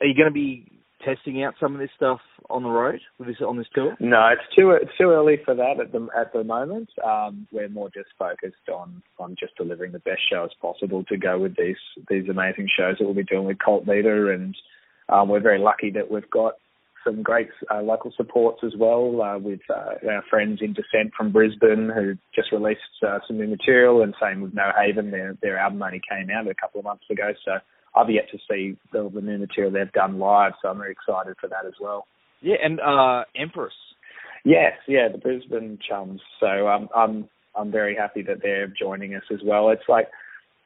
Are 0.00 0.06
you 0.06 0.14
going 0.14 0.28
to 0.28 0.32
be 0.32 0.70
testing 1.04 1.42
out 1.42 1.54
some 1.60 1.74
of 1.74 1.80
this 1.80 1.90
stuff 1.96 2.20
on 2.50 2.62
the 2.62 2.68
road 2.68 3.00
with 3.18 3.28
this 3.28 3.36
on 3.46 3.56
this 3.56 3.66
tour? 3.74 3.96
No, 4.00 4.28
it's 4.32 4.56
too 4.56 4.70
it's 4.70 4.96
too 4.98 5.10
early 5.10 5.38
for 5.44 5.54
that 5.54 5.80
at 5.80 5.92
the 5.92 6.08
at 6.16 6.32
the 6.32 6.44
moment. 6.44 6.88
Um, 7.04 7.46
we're 7.52 7.68
more 7.68 7.90
just 7.92 8.08
focused 8.18 8.68
on 8.72 9.02
on 9.18 9.36
just 9.38 9.56
delivering 9.56 9.92
the 9.92 9.98
best 10.00 10.20
show 10.30 10.44
as 10.44 10.50
possible 10.60 11.04
to 11.04 11.16
go 11.16 11.38
with 11.38 11.56
these 11.56 11.76
these 12.08 12.28
amazing 12.28 12.68
shows 12.76 12.96
that 12.98 13.04
we'll 13.04 13.14
be 13.14 13.24
doing 13.24 13.46
with 13.46 13.58
Cult 13.58 13.86
Leader 13.86 14.32
and 14.32 14.56
um, 15.08 15.28
we're 15.28 15.40
very 15.40 15.58
lucky 15.58 15.90
that 15.92 16.10
we've 16.10 16.28
got 16.30 16.54
some 17.04 17.22
great 17.22 17.48
uh, 17.72 17.80
local 17.82 18.12
supports 18.16 18.60
as 18.64 18.72
well 18.76 19.22
uh, 19.22 19.38
with 19.38 19.60
uh, 19.70 20.10
our 20.10 20.22
friends 20.28 20.60
in 20.60 20.74
Descent 20.74 21.12
from 21.16 21.32
Brisbane 21.32 21.90
who 21.94 22.14
just 22.34 22.52
released 22.52 22.80
uh, 23.06 23.18
some 23.26 23.38
new 23.38 23.46
material, 23.46 24.02
and 24.02 24.14
same 24.20 24.42
with 24.42 24.54
No 24.54 24.70
Haven. 24.76 25.10
Their 25.10 25.36
their 25.42 25.58
album 25.58 25.82
only 25.82 26.00
came 26.08 26.28
out 26.30 26.46
a 26.48 26.54
couple 26.54 26.80
of 26.80 26.84
months 26.84 27.04
ago, 27.10 27.32
so 27.44 27.52
I've 27.94 28.10
yet 28.10 28.28
to 28.32 28.38
see 28.50 28.76
the, 28.92 29.10
the 29.12 29.20
new 29.20 29.38
material 29.38 29.72
they've 29.72 29.92
done 29.92 30.18
live, 30.18 30.52
so 30.60 30.68
I'm 30.68 30.78
very 30.78 30.92
excited 30.92 31.36
for 31.40 31.48
that 31.48 31.66
as 31.66 31.74
well. 31.80 32.06
Yeah, 32.40 32.56
and 32.62 32.80
uh, 32.80 33.24
Empress. 33.34 33.72
Yes, 34.44 34.72
yeah, 34.86 35.08
the 35.10 35.18
Brisbane 35.18 35.78
chums. 35.88 36.20
So 36.40 36.68
um, 36.68 36.88
I'm 36.94 37.28
I'm 37.56 37.70
very 37.70 37.96
happy 37.96 38.22
that 38.22 38.38
they're 38.42 38.68
joining 38.68 39.14
us 39.14 39.24
as 39.32 39.40
well. 39.44 39.70
It's 39.70 39.88
like 39.88 40.08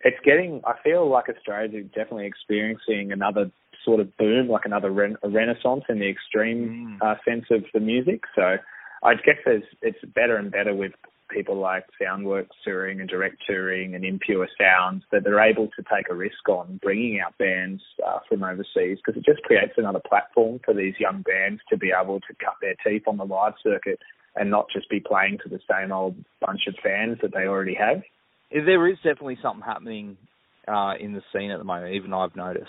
it's 0.02 0.18
getting. 0.24 0.60
I 0.66 0.74
feel 0.82 1.08
like 1.08 1.28
Australia's 1.28 1.86
definitely 1.94 2.26
experiencing 2.26 3.12
another 3.12 3.50
sort 3.84 4.00
of 4.00 4.16
boom, 4.16 4.48
like 4.48 4.64
another 4.64 4.90
re- 4.90 5.16
a 5.22 5.28
renaissance 5.28 5.84
in 5.88 5.98
the 5.98 6.08
extreme 6.08 6.98
mm. 7.00 7.06
uh, 7.06 7.16
sense 7.28 7.46
of 7.50 7.64
the 7.74 7.80
music. 7.80 8.22
So 8.34 8.56
I 9.02 9.14
guess 9.14 9.36
there's, 9.44 9.64
it's 9.80 9.98
better 10.14 10.36
and 10.36 10.50
better 10.50 10.74
with 10.74 10.92
people 11.32 11.56
like 11.56 11.84
Soundworks 12.00 12.50
touring 12.64 13.00
and 13.00 13.08
direct 13.08 13.36
touring 13.46 13.94
and 13.94 14.04
Impure 14.04 14.46
Sounds 14.60 15.02
that 15.10 15.24
they're 15.24 15.40
able 15.40 15.68
to 15.68 15.82
take 15.94 16.10
a 16.10 16.14
risk 16.14 16.48
on 16.48 16.78
bringing 16.82 17.20
out 17.20 17.36
bands 17.38 17.82
uh, 18.06 18.18
from 18.28 18.44
overseas 18.44 18.98
because 19.04 19.16
it 19.16 19.24
just 19.24 19.42
creates 19.42 19.72
another 19.76 20.00
platform 20.06 20.60
for 20.64 20.74
these 20.74 20.94
young 21.00 21.22
bands 21.22 21.60
to 21.70 21.76
be 21.76 21.90
able 21.90 22.20
to 22.20 22.34
cut 22.44 22.54
their 22.60 22.74
teeth 22.86 23.04
on 23.06 23.16
the 23.16 23.24
live 23.24 23.54
circuit 23.62 23.98
and 24.36 24.50
not 24.50 24.66
just 24.72 24.88
be 24.88 25.00
playing 25.00 25.38
to 25.42 25.48
the 25.48 25.60
same 25.70 25.92
old 25.92 26.14
bunch 26.40 26.62
of 26.66 26.74
fans 26.82 27.18
that 27.22 27.32
they 27.32 27.46
already 27.46 27.74
have. 27.74 28.02
There 28.50 28.88
is 28.88 28.96
definitely 28.96 29.38
something 29.42 29.64
happening 29.64 30.16
uh, 30.68 30.94
in 31.00 31.12
the 31.12 31.22
scene 31.32 31.50
at 31.50 31.58
the 31.58 31.64
moment. 31.64 31.94
Even 31.94 32.12
I've 32.12 32.36
noticed 32.36 32.68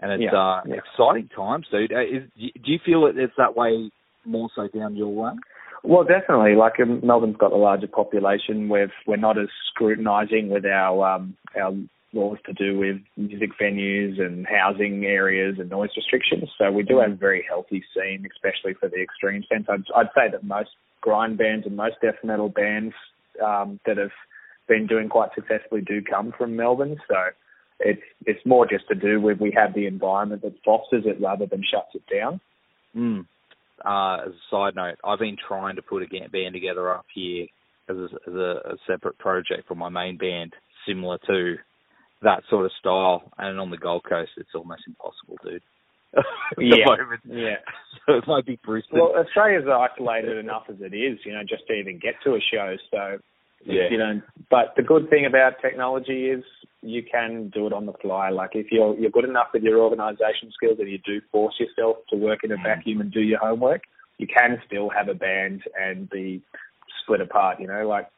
and 0.00 0.12
it's 0.12 0.22
yeah, 0.32 0.38
uh, 0.38 0.60
yeah. 0.66 0.76
exciting 0.76 1.28
times, 1.34 1.66
dude. 1.70 1.92
Uh, 1.92 2.00
is, 2.00 2.22
do 2.36 2.72
you 2.72 2.78
feel 2.84 3.06
that 3.06 3.16
it's 3.16 3.32
that 3.36 3.56
way 3.56 3.90
more 4.24 4.48
so 4.54 4.68
down 4.68 4.96
your 4.96 5.14
way? 5.14 5.32
Well, 5.82 6.04
definitely. 6.04 6.56
Like 6.56 6.74
um, 6.80 7.00
Melbourne's 7.02 7.36
got 7.36 7.52
a 7.52 7.56
larger 7.56 7.86
population. 7.86 8.68
We're 8.68 8.92
we're 9.06 9.16
not 9.16 9.38
as 9.38 9.48
scrutinising 9.72 10.48
with 10.50 10.64
our 10.66 11.16
um, 11.16 11.36
our 11.58 11.72
laws 12.12 12.38
to 12.44 12.52
do 12.52 12.76
with 12.78 12.96
music 13.16 13.50
venues 13.60 14.20
and 14.20 14.46
housing 14.46 15.04
areas 15.04 15.56
and 15.58 15.70
noise 15.70 15.90
restrictions. 15.96 16.50
So 16.58 16.70
we 16.70 16.82
do 16.82 16.98
have 16.98 17.12
a 17.12 17.16
very 17.16 17.44
healthy 17.48 17.84
scene, 17.94 18.26
especially 18.34 18.74
for 18.74 18.88
the 18.88 19.00
extreme 19.00 19.44
sense. 19.48 19.66
I'd, 19.68 19.84
I'd 19.94 20.10
say 20.14 20.30
that 20.32 20.42
most 20.42 20.70
grind 21.00 21.38
bands 21.38 21.66
and 21.66 21.76
most 21.76 21.96
death 22.02 22.16
metal 22.24 22.48
bands 22.48 22.94
um, 23.44 23.78
that 23.86 23.96
have 23.96 24.10
been 24.68 24.86
doing 24.86 25.08
quite 25.08 25.30
successfully 25.34 25.82
do 25.82 26.02
come 26.02 26.32
from 26.36 26.56
Melbourne. 26.56 26.96
So 27.08 27.14
it's 27.80 28.02
it's 28.26 28.44
more 28.46 28.66
just 28.66 28.86
to 28.88 28.94
do 28.94 29.20
with 29.20 29.40
we 29.40 29.52
have 29.56 29.74
the 29.74 29.86
environment 29.86 30.42
that 30.42 30.54
fosters 30.64 31.04
it 31.06 31.20
rather 31.20 31.46
than 31.46 31.62
shuts 31.62 31.94
it 31.94 32.02
down. 32.12 32.40
Mm. 32.96 33.26
Uh, 33.84 34.26
as 34.26 34.32
a 34.32 34.50
side 34.50 34.76
note, 34.76 34.96
I've 35.04 35.18
been 35.18 35.36
trying 35.36 35.76
to 35.76 35.82
put 35.82 36.02
a 36.02 36.28
band 36.28 36.52
together 36.52 36.92
up 36.92 37.06
here 37.14 37.46
as 37.88 37.96
a, 37.96 38.08
as 38.28 38.34
a, 38.34 38.72
a 38.72 38.76
separate 38.86 39.18
project 39.18 39.66
from 39.66 39.78
my 39.78 39.88
main 39.88 40.18
band, 40.18 40.52
similar 40.86 41.18
to 41.26 41.56
that 42.22 42.42
sort 42.50 42.66
of 42.66 42.72
style. 42.78 43.22
And 43.38 43.58
on 43.58 43.70
the 43.70 43.78
Gold 43.78 44.04
Coast, 44.08 44.32
it's 44.36 44.54
almost 44.54 44.82
impossible, 44.86 45.38
dude. 45.42 45.62
yeah, 46.58 46.84
yeah. 47.24 47.56
So 48.06 48.16
it 48.16 48.24
might 48.26 48.46
be 48.46 48.58
Brisbane. 48.64 48.98
Well, 48.98 49.14
Australia's 49.16 49.68
isolated 49.68 50.38
enough 50.38 50.64
as 50.68 50.76
it 50.80 50.94
is, 50.94 51.18
you 51.24 51.32
know, 51.32 51.42
just 51.48 51.66
to 51.68 51.74
even 51.74 52.00
get 52.00 52.14
to 52.24 52.34
a 52.34 52.40
show. 52.40 52.74
So 52.90 53.18
yeah. 53.64 53.88
You 53.90 53.98
know, 53.98 54.20
but 54.50 54.74
the 54.76 54.82
good 54.82 55.10
thing 55.10 55.26
about 55.26 55.60
technology 55.60 56.28
is 56.28 56.44
you 56.82 57.02
can 57.02 57.50
do 57.52 57.66
it 57.66 57.72
on 57.72 57.86
the 57.86 57.92
fly. 58.00 58.30
Like 58.30 58.50
if 58.54 58.66
you're 58.70 58.98
you're 58.98 59.10
good 59.10 59.24
enough 59.24 59.48
with 59.52 59.62
your 59.62 59.80
organisation 59.80 60.50
skills 60.54 60.78
and 60.78 60.88
you 60.88 60.98
do 61.04 61.20
force 61.30 61.54
yourself 61.58 61.98
to 62.10 62.16
work 62.16 62.40
in 62.42 62.52
a 62.52 62.56
mm. 62.56 62.62
vacuum 62.62 63.00
and 63.00 63.12
do 63.12 63.20
your 63.20 63.38
homework, 63.38 63.82
you 64.18 64.26
can 64.26 64.60
still 64.66 64.88
have 64.88 65.08
a 65.08 65.14
band 65.14 65.62
and 65.80 66.08
be 66.08 66.42
split 67.02 67.20
apart. 67.20 67.60
You 67.60 67.66
know, 67.66 67.86
like 67.86 68.08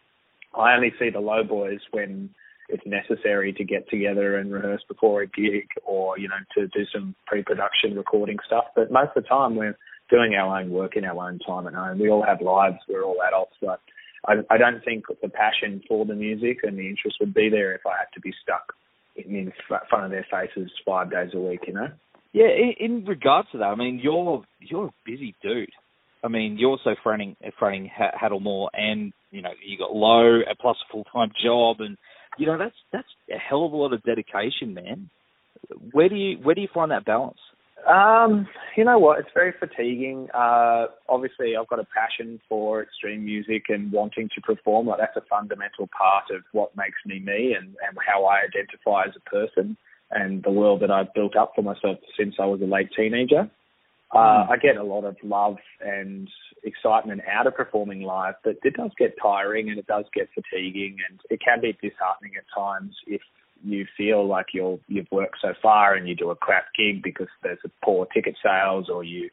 I 0.54 0.74
only 0.74 0.92
see 0.98 1.10
the 1.10 1.20
low 1.20 1.42
boys 1.42 1.80
when 1.90 2.30
it's 2.68 2.86
necessary 2.86 3.52
to 3.52 3.64
get 3.64 3.88
together 3.90 4.38
and 4.38 4.52
rehearse 4.52 4.82
before 4.88 5.22
a 5.22 5.26
gig 5.26 5.66
or 5.84 6.18
you 6.18 6.28
know 6.28 6.36
to 6.56 6.68
do 6.68 6.84
some 6.94 7.14
pre-production 7.26 7.96
recording 7.96 8.38
stuff. 8.46 8.66
But 8.76 8.92
most 8.92 9.10
of 9.16 9.24
the 9.24 9.28
time 9.28 9.56
we're 9.56 9.76
doing 10.08 10.34
our 10.34 10.60
own 10.60 10.70
work 10.70 10.96
in 10.96 11.04
our 11.04 11.28
own 11.28 11.38
time 11.40 11.66
at 11.66 11.74
home. 11.74 11.98
We 11.98 12.10
all 12.10 12.24
have 12.24 12.40
lives. 12.40 12.76
We're 12.88 13.02
all 13.02 13.16
adults. 13.26 13.54
But 13.60 13.80
I, 14.26 14.34
I 14.50 14.58
don't 14.58 14.84
think 14.84 15.04
the 15.20 15.28
passion 15.28 15.82
for 15.88 16.04
the 16.04 16.14
music 16.14 16.58
and 16.62 16.78
the 16.78 16.88
interest 16.88 17.16
would 17.20 17.34
be 17.34 17.48
there 17.48 17.74
if 17.74 17.82
I 17.86 17.98
had 17.98 18.12
to 18.14 18.20
be 18.20 18.32
stuck 18.42 18.72
in, 19.16 19.34
in 19.34 19.52
front 19.66 20.04
of 20.04 20.10
their 20.10 20.26
faces 20.30 20.70
five 20.86 21.10
days 21.10 21.30
a 21.34 21.40
week. 21.40 21.60
You 21.66 21.74
know. 21.74 21.88
Yeah, 22.32 22.48
in, 22.48 22.74
in 22.78 23.04
regards 23.04 23.48
to 23.52 23.58
that, 23.58 23.64
I 23.64 23.74
mean, 23.74 24.00
you're 24.02 24.42
you're 24.60 24.86
a 24.86 24.94
busy 25.04 25.34
dude. 25.42 25.70
I 26.24 26.28
mean, 26.28 26.56
you're 26.58 26.70
also 26.70 26.94
fronting 27.02 27.36
fronting 27.58 27.90
Hadal 27.98 28.40
Maw, 28.40 28.68
and 28.72 29.12
you 29.30 29.42
know 29.42 29.50
you 29.64 29.76
got 29.76 29.94
low 29.94 30.40
uh, 30.40 30.54
plus 30.60 30.76
a 30.88 30.92
full 30.92 31.04
time 31.04 31.32
job, 31.44 31.80
and 31.80 31.98
you 32.38 32.46
know 32.46 32.58
that's 32.58 32.76
that's 32.92 33.08
a 33.30 33.38
hell 33.38 33.66
of 33.66 33.72
a 33.72 33.76
lot 33.76 33.92
of 33.92 34.02
dedication, 34.02 34.74
man. 34.74 35.10
Where 35.92 36.08
do 36.08 36.14
you 36.14 36.38
where 36.38 36.54
do 36.54 36.60
you 36.60 36.68
find 36.72 36.90
that 36.90 37.04
balance? 37.04 37.38
Um, 37.88 38.46
you 38.76 38.84
know 38.84 38.98
what? 38.98 39.18
It's 39.18 39.28
very 39.34 39.52
fatiguing. 39.58 40.28
Uh, 40.32 40.86
obviously, 41.08 41.56
I've 41.56 41.68
got 41.68 41.80
a 41.80 41.86
passion 41.94 42.40
for 42.48 42.82
extreme 42.82 43.24
music 43.24 43.64
and 43.68 43.90
wanting 43.90 44.28
to 44.34 44.40
perform. 44.40 44.86
Like 44.86 45.00
that's 45.00 45.16
a 45.16 45.28
fundamental 45.28 45.88
part 45.96 46.24
of 46.30 46.42
what 46.52 46.76
makes 46.76 46.98
me 47.04 47.18
me 47.18 47.54
and, 47.58 47.68
and 47.86 47.96
how 48.06 48.24
I 48.24 48.42
identify 48.44 49.04
as 49.04 49.14
a 49.16 49.30
person 49.30 49.76
and 50.10 50.42
the 50.42 50.50
world 50.50 50.80
that 50.82 50.90
I've 50.90 51.12
built 51.14 51.36
up 51.36 51.52
for 51.54 51.62
myself 51.62 51.98
since 52.18 52.36
I 52.38 52.46
was 52.46 52.60
a 52.60 52.66
late 52.66 52.90
teenager. 52.96 53.50
Uh, 54.14 54.46
I 54.50 54.58
get 54.60 54.76
a 54.76 54.82
lot 54.82 55.04
of 55.04 55.16
love 55.22 55.56
and 55.80 56.28
excitement 56.64 57.22
out 57.26 57.46
of 57.46 57.56
performing 57.56 58.02
live, 58.02 58.34
but 58.44 58.56
it 58.62 58.74
does 58.74 58.90
get 58.98 59.14
tiring 59.20 59.70
and 59.70 59.78
it 59.78 59.86
does 59.86 60.04
get 60.12 60.28
fatiguing 60.34 60.98
and 61.08 61.18
it 61.30 61.40
can 61.42 61.62
be 61.62 61.72
disheartening 61.72 62.32
at 62.36 62.44
times 62.54 62.94
if 63.06 63.22
you 63.64 63.86
feel 63.96 64.26
like 64.26 64.46
you're 64.52 64.78
you've 64.88 65.10
worked 65.10 65.38
so 65.40 65.54
far 65.62 65.94
and 65.94 66.08
you 66.08 66.14
do 66.14 66.30
a 66.30 66.36
crap 66.36 66.66
gig 66.76 67.02
because 67.02 67.28
there's 67.42 67.58
a 67.64 67.70
poor 67.84 68.06
ticket 68.06 68.36
sales 68.42 68.88
or 68.88 69.04
you 69.04 69.30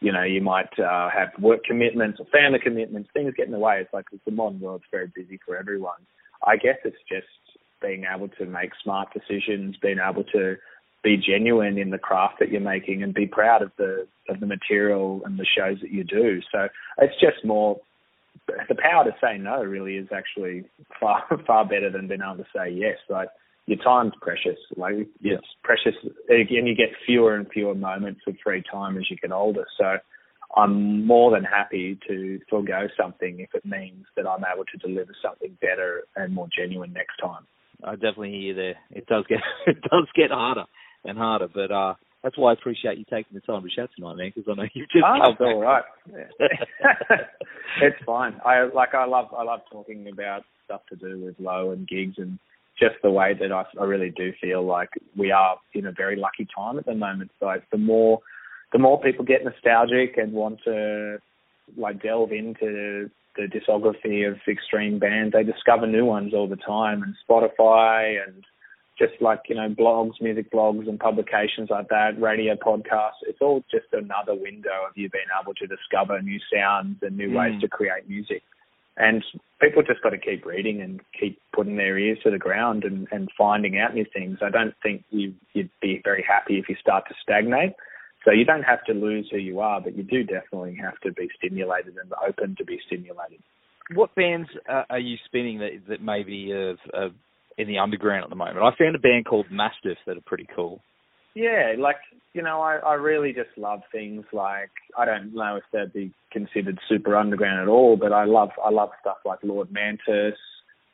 you 0.00 0.12
know 0.12 0.22
you 0.22 0.40
might 0.40 0.78
uh, 0.78 1.08
have 1.10 1.28
work 1.40 1.64
commitments 1.64 2.20
or 2.20 2.26
family 2.26 2.58
commitments 2.62 3.10
things 3.12 3.34
get 3.36 3.46
in 3.46 3.52
the 3.52 3.58
way. 3.58 3.80
It's 3.80 3.92
like 3.92 4.06
the 4.24 4.30
modern 4.30 4.60
world's 4.60 4.84
very 4.90 5.10
busy 5.14 5.38
for 5.44 5.56
everyone. 5.56 6.00
I 6.46 6.56
guess 6.56 6.76
it's 6.84 6.96
just 7.08 7.26
being 7.82 8.04
able 8.12 8.28
to 8.28 8.46
make 8.46 8.70
smart 8.82 9.08
decisions 9.12 9.76
being 9.80 9.98
able 9.98 10.24
to 10.24 10.56
be 11.02 11.16
genuine 11.16 11.78
in 11.78 11.90
the 11.90 11.98
craft 11.98 12.34
that 12.40 12.50
you're 12.50 12.60
making 12.60 13.02
and 13.02 13.14
be 13.14 13.26
proud 13.26 13.62
of 13.62 13.72
the 13.78 14.06
of 14.28 14.40
the 14.40 14.46
material 14.46 15.22
and 15.24 15.38
the 15.38 15.46
shows 15.46 15.78
that 15.80 15.90
you 15.90 16.04
do. 16.04 16.40
So 16.52 16.68
it's 16.98 17.18
just 17.20 17.44
more 17.44 17.80
the 18.68 18.74
power 18.74 19.04
to 19.04 19.14
say 19.20 19.38
no 19.38 19.62
really 19.62 19.96
is 19.96 20.08
actually 20.14 20.64
far 20.98 21.24
far 21.46 21.64
better 21.64 21.90
than 21.90 22.08
being 22.08 22.20
able 22.22 22.42
to 22.42 22.50
say 22.54 22.70
yes. 22.70 22.98
Like 23.08 23.28
your 23.66 23.78
time's 23.78 24.12
precious. 24.20 24.58
Like 24.76 24.94
it's 25.22 25.46
precious. 25.62 25.94
Again, 26.28 26.66
you 26.66 26.74
get 26.74 26.88
fewer 27.06 27.36
and 27.36 27.46
fewer 27.52 27.74
moments 27.74 28.20
of 28.26 28.34
free 28.42 28.62
time 28.70 28.96
as 28.96 29.04
you 29.10 29.16
get 29.16 29.32
older. 29.32 29.66
So 29.78 29.96
I'm 30.56 31.06
more 31.06 31.30
than 31.30 31.44
happy 31.44 31.98
to 32.08 32.40
forego 32.48 32.88
something 33.00 33.40
if 33.40 33.50
it 33.54 33.64
means 33.64 34.06
that 34.16 34.26
I'm 34.26 34.44
able 34.44 34.64
to 34.64 34.78
deliver 34.78 35.12
something 35.22 35.56
better 35.60 36.02
and 36.16 36.34
more 36.34 36.48
genuine 36.56 36.92
next 36.92 37.16
time. 37.22 37.46
I 37.84 37.92
definitely 37.92 38.30
hear 38.30 38.40
you 38.40 38.54
there. 38.54 38.74
It 38.90 39.06
does 39.06 39.24
get 39.28 39.38
it 39.66 39.80
does 39.82 40.08
get 40.14 40.30
harder 40.30 40.64
and 41.04 41.16
harder, 41.16 41.48
but 41.52 41.70
uh, 41.70 41.94
that's 42.22 42.36
why 42.36 42.50
I 42.50 42.54
appreciate 42.54 42.98
you 42.98 43.04
taking 43.04 43.34
the 43.34 43.40
time 43.40 43.62
to 43.62 43.68
chat 43.74 43.90
tonight, 43.96 44.14
man. 44.14 44.32
Because 44.34 44.50
I 44.50 44.54
know 44.56 44.68
you've 44.74 44.90
just 44.90 45.04
oh, 45.04 45.32
come 45.38 45.46
all 45.46 45.60
right. 45.60 45.84
it's 47.82 47.96
fine. 48.04 48.40
I 48.44 48.64
like 48.74 48.94
I 48.94 49.06
love 49.06 49.28
I 49.36 49.44
love 49.44 49.60
talking 49.70 50.08
about 50.12 50.42
stuff 50.64 50.82
to 50.90 50.96
do 50.96 51.24
with 51.24 51.36
low 51.38 51.70
and 51.70 51.88
gigs 51.88 52.14
and 52.18 52.38
just 52.80 52.96
the 53.02 53.10
way 53.10 53.34
that 53.38 53.52
I, 53.52 53.64
I 53.78 53.84
really 53.84 54.10
do 54.10 54.32
feel 54.40 54.64
like 54.64 54.88
we 55.16 55.30
are 55.30 55.58
in 55.74 55.86
a 55.86 55.92
very 55.92 56.16
lucky 56.16 56.48
time 56.56 56.78
at 56.78 56.86
the 56.86 56.94
moment. 56.94 57.30
So 57.38 57.52
the 57.70 57.78
more 57.78 58.20
the 58.72 58.78
more 58.78 59.00
people 59.00 59.24
get 59.24 59.44
nostalgic 59.44 60.16
and 60.16 60.32
want 60.32 60.60
to 60.64 61.18
like 61.76 62.02
delve 62.02 62.32
into 62.32 63.10
the 63.36 63.46
discography 63.46 64.28
of 64.28 64.38
extreme 64.48 64.98
bands, 64.98 65.32
they 65.32 65.44
discover 65.44 65.86
new 65.86 66.04
ones 66.04 66.34
all 66.34 66.48
the 66.48 66.56
time 66.56 67.02
and 67.02 67.14
Spotify 67.28 68.22
and 68.26 68.44
just 68.98 69.20
like, 69.20 69.40
you 69.48 69.54
know, 69.54 69.68
blogs, 69.68 70.20
music 70.20 70.52
blogs 70.52 70.88
and 70.88 71.00
publications 71.00 71.70
like 71.70 71.88
that, 71.88 72.20
radio 72.20 72.54
podcasts, 72.54 73.22
it's 73.26 73.40
all 73.40 73.64
just 73.70 73.86
another 73.92 74.34
window 74.34 74.86
of 74.88 74.92
you 74.94 75.08
being 75.08 75.24
able 75.40 75.54
to 75.54 75.66
discover 75.66 76.20
new 76.20 76.38
sounds 76.52 76.96
and 77.02 77.16
new 77.16 77.30
mm. 77.30 77.38
ways 77.38 77.60
to 77.60 77.68
create 77.68 78.08
music. 78.08 78.42
And 79.00 79.24
people 79.62 79.82
just 79.82 80.02
got 80.02 80.10
to 80.10 80.18
keep 80.18 80.44
reading 80.44 80.82
and 80.82 81.00
keep 81.18 81.40
putting 81.54 81.76
their 81.76 81.96
ears 81.96 82.18
to 82.22 82.30
the 82.30 82.38
ground 82.38 82.84
and, 82.84 83.08
and 83.10 83.30
finding 83.36 83.78
out 83.78 83.94
new 83.94 84.04
things. 84.12 84.38
I 84.42 84.50
don't 84.50 84.74
think 84.82 85.04
you, 85.08 85.32
you'd 85.54 85.70
be 85.80 86.02
very 86.04 86.22
happy 86.28 86.58
if 86.58 86.68
you 86.68 86.76
start 86.78 87.04
to 87.08 87.14
stagnate. 87.22 87.72
So 88.26 88.30
you 88.30 88.44
don't 88.44 88.62
have 88.62 88.84
to 88.84 88.92
lose 88.92 89.26
who 89.30 89.38
you 89.38 89.60
are, 89.60 89.80
but 89.80 89.96
you 89.96 90.02
do 90.02 90.22
definitely 90.22 90.76
have 90.82 91.00
to 91.00 91.12
be 91.12 91.30
stimulated 91.38 91.94
and 91.96 92.12
open 92.28 92.56
to 92.58 92.64
be 92.64 92.78
stimulated. 92.86 93.40
What 93.94 94.14
bands 94.14 94.48
uh, 94.68 94.82
are 94.90 94.98
you 94.98 95.16
spinning 95.24 95.58
that 95.60 95.70
that 95.88 96.02
maybe 96.02 96.52
of, 96.52 97.12
in 97.56 97.66
the 97.66 97.78
underground 97.78 98.24
at 98.24 98.30
the 98.30 98.36
moment? 98.36 98.58
I 98.58 98.70
found 98.76 98.94
a 98.94 98.98
band 98.98 99.24
called 99.24 99.46
Mastiff 99.50 99.96
that 100.06 100.18
are 100.18 100.26
pretty 100.26 100.46
cool. 100.54 100.82
Yeah, 101.34 101.74
like 101.78 101.96
you 102.32 102.42
know, 102.42 102.60
I, 102.60 102.76
I 102.76 102.94
really 102.94 103.32
just 103.32 103.56
love 103.56 103.80
things 103.90 104.24
like 104.32 104.70
I 104.96 105.04
don't 105.04 105.34
know 105.34 105.56
if 105.56 105.64
they'd 105.72 105.92
be 105.92 106.12
considered 106.32 106.78
super 106.88 107.16
underground 107.16 107.60
at 107.60 107.68
all, 107.68 107.96
but 107.96 108.12
I 108.12 108.24
love 108.24 108.50
I 108.64 108.70
love 108.70 108.90
stuff 109.00 109.18
like 109.24 109.40
Lord 109.42 109.68
Mantis, 109.72 110.38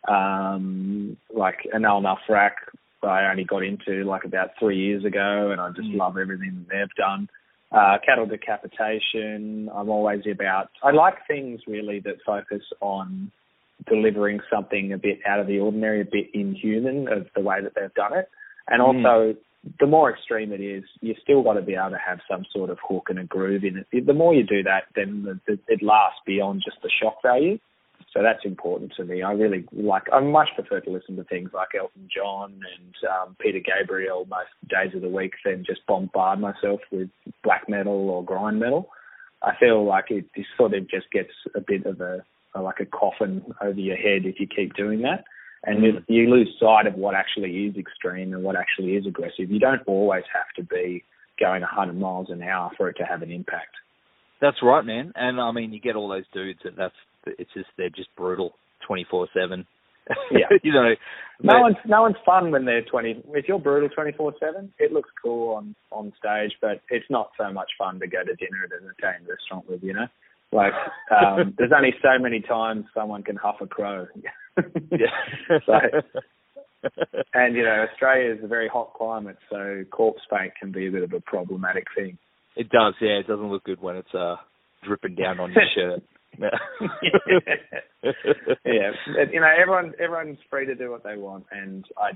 um, 0.08 1.16
like 1.34 1.58
Anaal 1.74 2.02
Nathrakh. 2.02 2.52
I 3.02 3.30
only 3.30 3.44
got 3.44 3.62
into 3.62 4.04
like 4.04 4.24
about 4.24 4.50
three 4.58 4.78
years 4.78 5.04
ago, 5.04 5.50
and 5.52 5.60
I 5.60 5.68
just 5.68 5.88
mm. 5.88 5.96
love 5.96 6.18
everything 6.18 6.66
that 6.68 6.74
they've 6.74 6.96
done. 6.96 7.28
Uh, 7.70 7.98
cattle 8.04 8.26
decapitation. 8.26 9.68
I'm 9.74 9.90
always 9.90 10.22
about. 10.30 10.70
I 10.82 10.92
like 10.92 11.14
things 11.28 11.60
really 11.66 12.00
that 12.00 12.16
focus 12.24 12.62
on 12.80 13.30
delivering 13.88 14.40
something 14.50 14.92
a 14.92 14.98
bit 14.98 15.18
out 15.28 15.40
of 15.40 15.46
the 15.46 15.58
ordinary, 15.60 16.00
a 16.00 16.04
bit 16.04 16.28
inhuman 16.32 17.08
of 17.08 17.26
the 17.34 17.42
way 17.42 17.62
that 17.62 17.72
they've 17.74 17.94
done 17.94 18.16
it, 18.16 18.28
and 18.68 18.80
mm. 18.80 18.86
also 18.86 19.32
mm 19.32 19.36
the 19.80 19.86
more 19.86 20.10
extreme 20.10 20.52
it 20.52 20.60
is, 20.60 20.84
you 21.00 21.14
still 21.22 21.42
got 21.42 21.54
to 21.54 21.62
be 21.62 21.74
able 21.74 21.90
to 21.90 21.98
have 22.04 22.20
some 22.30 22.44
sort 22.52 22.70
of 22.70 22.78
hook 22.86 23.06
and 23.08 23.18
a 23.18 23.24
groove 23.24 23.64
in 23.64 23.84
it. 23.90 24.06
The 24.06 24.12
more 24.12 24.34
you 24.34 24.42
do 24.42 24.62
that, 24.62 24.84
then 24.94 25.24
the, 25.24 25.40
the, 25.46 25.58
it 25.68 25.82
lasts 25.82 26.20
beyond 26.26 26.62
just 26.64 26.78
the 26.82 26.90
shock 27.02 27.20
value. 27.22 27.58
So 28.12 28.22
that's 28.22 28.44
important 28.44 28.92
to 28.96 29.04
me. 29.04 29.22
I 29.22 29.32
really 29.32 29.66
like. 29.72 30.04
I 30.10 30.20
much 30.20 30.48
prefer 30.54 30.80
to 30.80 30.90
listen 30.90 31.16
to 31.16 31.24
things 31.24 31.50
like 31.52 31.68
Elton 31.78 32.08
John 32.14 32.52
and 32.52 32.94
um, 33.10 33.36
Peter 33.38 33.58
Gabriel 33.58 34.26
most 34.30 34.48
days 34.70 34.94
of 34.94 35.02
the 35.02 35.08
week 35.08 35.34
than 35.44 35.64
just 35.66 35.84
bombard 35.86 36.40
myself 36.40 36.80
with 36.90 37.10
black 37.44 37.68
metal 37.68 38.08
or 38.08 38.24
grind 38.24 38.58
metal. 38.58 38.88
I 39.42 39.54
feel 39.60 39.84
like 39.84 40.06
it, 40.10 40.24
it 40.34 40.46
sort 40.56 40.72
of 40.72 40.88
just 40.88 41.10
gets 41.10 41.32
a 41.54 41.60
bit 41.60 41.84
of 41.84 42.00
a, 42.00 42.24
a 42.54 42.62
like 42.62 42.80
a 42.80 42.86
coffin 42.86 43.44
over 43.60 43.78
your 43.78 43.96
head 43.96 44.24
if 44.24 44.40
you 44.40 44.46
keep 44.46 44.74
doing 44.74 45.02
that 45.02 45.24
and 45.64 46.04
you 46.08 46.30
lose 46.30 46.48
sight 46.60 46.86
of 46.86 46.94
what 46.94 47.14
actually 47.14 47.66
is 47.66 47.76
extreme 47.76 48.32
and 48.32 48.42
what 48.42 48.56
actually 48.56 48.92
is 48.92 49.06
aggressive. 49.06 49.50
You 49.50 49.58
don't 49.58 49.82
always 49.86 50.24
have 50.32 50.46
to 50.56 50.62
be 50.62 51.04
going 51.40 51.62
100 51.62 51.98
miles 51.98 52.28
an 52.30 52.42
hour 52.42 52.70
for 52.76 52.88
it 52.88 52.96
to 52.98 53.04
have 53.04 53.22
an 53.22 53.30
impact. 53.30 53.74
That's 54.40 54.58
right, 54.62 54.84
man. 54.84 55.12
And 55.14 55.40
I 55.40 55.50
mean, 55.52 55.72
you 55.72 55.80
get 55.80 55.96
all 55.96 56.08
those 56.08 56.24
dudes 56.32 56.60
that 56.64 56.76
that's 56.76 56.94
it's 57.38 57.50
just 57.54 57.68
they're 57.76 57.90
just 57.90 58.14
brutal 58.16 58.52
24 58.86 59.28
seven. 59.34 59.66
Yeah, 60.30 60.46
you 60.62 60.72
know, 60.72 60.94
no 61.42 61.54
but, 61.54 61.60
one's 61.60 61.76
no 61.86 62.02
one's 62.02 62.16
fun 62.24 62.50
when 62.50 62.64
they're 62.64 62.84
20. 62.84 63.24
If 63.30 63.48
you're 63.48 63.58
brutal 63.58 63.88
24 63.88 64.34
seven, 64.38 64.72
it 64.78 64.92
looks 64.92 65.10
cool 65.22 65.54
on 65.54 65.74
on 65.90 66.12
stage, 66.18 66.52
but 66.60 66.80
it's 66.90 67.06
not 67.10 67.30
so 67.38 67.50
much 67.52 67.70
fun 67.78 67.98
to 68.00 68.06
go 68.06 68.18
to 68.18 68.34
dinner 68.36 68.64
at 68.64 68.82
an 68.82 68.92
Italian 68.98 69.26
restaurant 69.28 69.68
with. 69.68 69.82
You 69.82 69.94
know, 69.94 70.06
like 70.52 70.72
um, 71.10 71.54
there's 71.58 71.72
only 71.76 71.94
so 72.02 72.22
many 72.22 72.40
times 72.40 72.84
someone 72.94 73.22
can 73.22 73.36
huff 73.36 73.56
a 73.60 73.66
crow. 73.66 74.06
yeah. 74.90 75.06
so, 75.66 75.74
and 77.34 77.56
you 77.56 77.62
know, 77.62 77.86
Australia 77.90 78.34
is 78.34 78.44
a 78.44 78.48
very 78.48 78.68
hot 78.68 78.92
climate, 78.96 79.36
so 79.50 79.84
corpse 79.90 80.22
paint 80.30 80.52
can 80.58 80.72
be 80.72 80.86
a 80.86 80.90
bit 80.90 81.02
of 81.02 81.12
a 81.12 81.20
problematic 81.20 81.84
thing. 81.96 82.16
It 82.56 82.70
does, 82.70 82.94
yeah. 83.00 83.18
It 83.18 83.26
doesn't 83.26 83.50
look 83.50 83.64
good 83.64 83.80
when 83.80 83.96
it's 83.96 84.14
uh 84.14 84.36
dripping 84.84 85.16
down 85.16 85.40
on 85.40 85.52
your 85.52 85.64
shirt. 85.74 86.02
yeah, 86.38 86.50
you 89.32 89.40
know, 89.40 89.48
everyone 89.60 89.94
everyone's 89.98 90.38
free 90.50 90.66
to 90.66 90.74
do 90.74 90.90
what 90.90 91.02
they 91.02 91.16
want, 91.16 91.46
and 91.50 91.84
I 91.96 92.10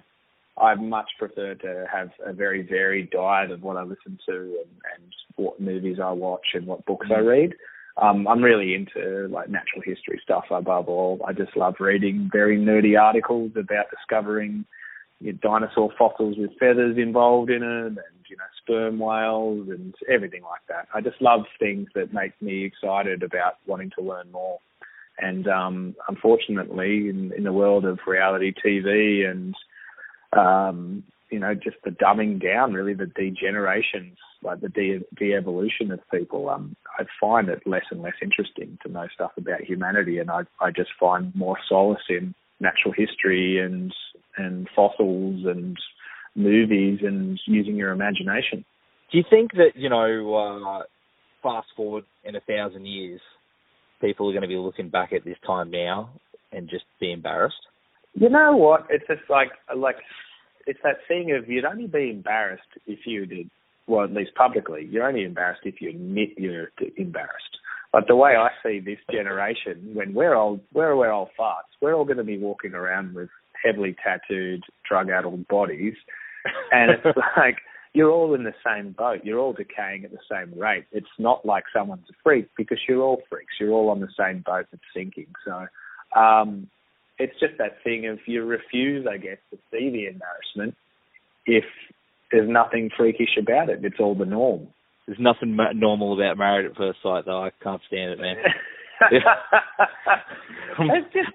I 0.60 0.74
much 0.74 1.08
prefer 1.18 1.54
to 1.54 1.86
have 1.90 2.10
a 2.24 2.32
very 2.32 2.62
varied 2.62 3.10
diet 3.10 3.50
of 3.50 3.62
what 3.62 3.78
I 3.78 3.82
listen 3.82 4.18
to 4.26 4.32
and, 4.32 4.70
and 4.94 5.14
what 5.36 5.58
movies 5.58 5.96
I 6.02 6.12
watch 6.12 6.54
and 6.54 6.66
what 6.66 6.84
books 6.84 7.08
mm. 7.10 7.16
I 7.16 7.20
read 7.20 7.54
um, 7.96 8.26
I'm 8.28 8.42
really 8.42 8.74
into 8.74 9.28
like 9.28 9.48
natural 9.48 9.82
history 9.84 10.20
stuff 10.22 10.44
above 10.50 10.88
all. 10.88 11.20
I 11.26 11.32
just 11.32 11.56
love 11.56 11.74
reading 11.80 12.30
very 12.32 12.58
nerdy 12.58 13.00
articles 13.00 13.52
about 13.56 13.90
discovering 13.90 14.64
you 15.20 15.32
know, 15.32 15.38
dinosaur 15.42 15.92
fossils 15.98 16.36
with 16.38 16.58
feathers 16.58 16.96
involved 16.96 17.50
in 17.50 17.60
them, 17.60 17.98
and 17.98 18.24
you 18.28 18.36
know 18.36 18.44
sperm 18.62 18.98
whales 18.98 19.68
and 19.68 19.94
everything 20.08 20.42
like 20.42 20.62
that. 20.68 20.88
I 20.94 21.00
just 21.00 21.20
love 21.20 21.44
things 21.58 21.88
that 21.94 22.14
make 22.14 22.40
me 22.40 22.64
excited 22.64 23.22
about 23.22 23.56
wanting 23.66 23.90
to 23.98 24.04
learn 24.04 24.30
more. 24.32 24.58
And 25.18 25.46
um, 25.48 25.96
unfortunately, 26.08 27.10
in, 27.10 27.32
in 27.36 27.44
the 27.44 27.52
world 27.52 27.84
of 27.84 27.98
reality 28.06 28.54
TV 28.54 29.30
and 29.30 29.54
um, 30.32 31.04
you 31.30 31.38
know, 31.38 31.54
just 31.54 31.76
the 31.84 31.90
dumbing 31.90 32.42
down, 32.42 32.72
really 32.72 32.94
the 32.94 33.04
degenerations, 33.04 34.16
like 34.42 34.60
the 34.60 34.68
de- 34.68 35.04
de-evolution 35.16 35.90
of 35.90 36.00
people. 36.12 36.48
Um, 36.48 36.76
I 36.98 37.04
find 37.20 37.48
it 37.48 37.66
less 37.66 37.84
and 37.90 38.02
less 38.02 38.14
interesting 38.22 38.78
to 38.82 38.92
know 38.92 39.06
stuff 39.14 39.32
about 39.36 39.62
humanity, 39.62 40.18
and 40.18 40.30
I 40.30 40.42
I 40.60 40.70
just 40.70 40.90
find 40.98 41.34
more 41.34 41.56
solace 41.68 42.02
in 42.08 42.34
natural 42.60 42.94
history 42.96 43.58
and 43.58 43.94
and 44.36 44.68
fossils 44.74 45.44
and 45.46 45.76
movies 46.34 47.00
and 47.02 47.38
using 47.46 47.76
your 47.76 47.90
imagination. 47.90 48.64
Do 49.10 49.18
you 49.18 49.24
think 49.28 49.52
that 49.52 49.72
you 49.74 49.88
know, 49.88 50.34
uh, 50.34 50.82
fast 51.42 51.68
forward 51.76 52.04
in 52.24 52.36
a 52.36 52.40
thousand 52.40 52.86
years, 52.86 53.20
people 54.00 54.28
are 54.28 54.32
going 54.32 54.42
to 54.42 54.48
be 54.48 54.56
looking 54.56 54.88
back 54.88 55.12
at 55.12 55.24
this 55.24 55.38
time 55.46 55.70
now 55.70 56.10
and 56.52 56.68
just 56.68 56.84
be 57.00 57.12
embarrassed? 57.12 57.66
You 58.14 58.28
know 58.28 58.56
what? 58.56 58.86
It's 58.90 59.06
just 59.06 59.28
like 59.28 59.50
like 59.76 59.96
it's 60.66 60.80
that 60.82 60.98
thing 61.08 61.32
of 61.32 61.48
you'd 61.48 61.64
only 61.64 61.86
be 61.86 62.10
embarrassed 62.10 62.62
if 62.86 63.00
you 63.06 63.26
did, 63.26 63.50
well, 63.86 64.04
at 64.04 64.12
least 64.12 64.34
publicly, 64.34 64.86
you're 64.90 65.06
only 65.06 65.24
embarrassed 65.24 65.62
if 65.64 65.80
you 65.80 65.90
admit 65.90 66.30
you're 66.36 66.70
embarrassed. 66.96 67.58
But 67.92 68.04
the 68.06 68.16
way 68.16 68.36
I 68.36 68.50
see 68.62 68.78
this 68.78 69.00
generation, 69.10 69.94
when 69.94 70.14
we're 70.14 70.34
old, 70.34 70.60
we're, 70.72 70.94
we're 70.94 71.10
old 71.10 71.30
farts, 71.38 71.74
we're 71.80 71.94
all 71.94 72.04
going 72.04 72.18
to 72.18 72.24
be 72.24 72.38
walking 72.38 72.72
around 72.72 73.14
with 73.14 73.30
heavily 73.64 73.96
tattooed, 74.02 74.62
drug-addled 74.88 75.48
bodies, 75.48 75.94
and 76.70 76.92
it's 76.92 77.18
like 77.36 77.56
you're 77.92 78.10
all 78.10 78.34
in 78.34 78.44
the 78.44 78.54
same 78.64 78.92
boat. 78.92 79.20
You're 79.24 79.40
all 79.40 79.52
decaying 79.52 80.04
at 80.04 80.12
the 80.12 80.18
same 80.30 80.56
rate. 80.58 80.84
It's 80.92 81.06
not 81.18 81.44
like 81.44 81.64
someone's 81.74 82.06
a 82.10 82.14
freak 82.22 82.48
because 82.56 82.78
you're 82.88 83.02
all 83.02 83.22
freaks. 83.28 83.54
You're 83.58 83.72
all 83.72 83.90
on 83.90 84.00
the 84.00 84.08
same 84.18 84.44
boat 84.46 84.66
that's 84.70 84.82
sinking. 84.94 85.32
So 85.44 85.66
um, 86.18 86.68
it's 87.20 87.38
just 87.38 87.58
that 87.58 87.82
thing 87.84 88.06
of 88.06 88.18
you 88.26 88.44
refuse, 88.44 89.06
I 89.10 89.18
guess, 89.18 89.38
to 89.50 89.58
see 89.70 89.90
the 89.90 90.06
embarrassment 90.06 90.74
if 91.46 91.64
there's 92.32 92.48
nothing 92.48 92.90
freakish 92.96 93.36
about 93.38 93.68
it. 93.68 93.84
It's 93.84 94.00
all 94.00 94.14
the 94.14 94.24
norm. 94.24 94.68
There's 95.06 95.18
nothing 95.18 95.58
normal 95.74 96.14
about 96.14 96.38
married 96.38 96.66
at 96.66 96.76
first 96.76 97.02
sight, 97.02 97.24
though. 97.26 97.42
I 97.42 97.50
can't 97.62 97.82
stand 97.88 98.12
it, 98.12 98.20
man. 98.20 98.36
it's 99.10 99.24
just, 101.12 101.28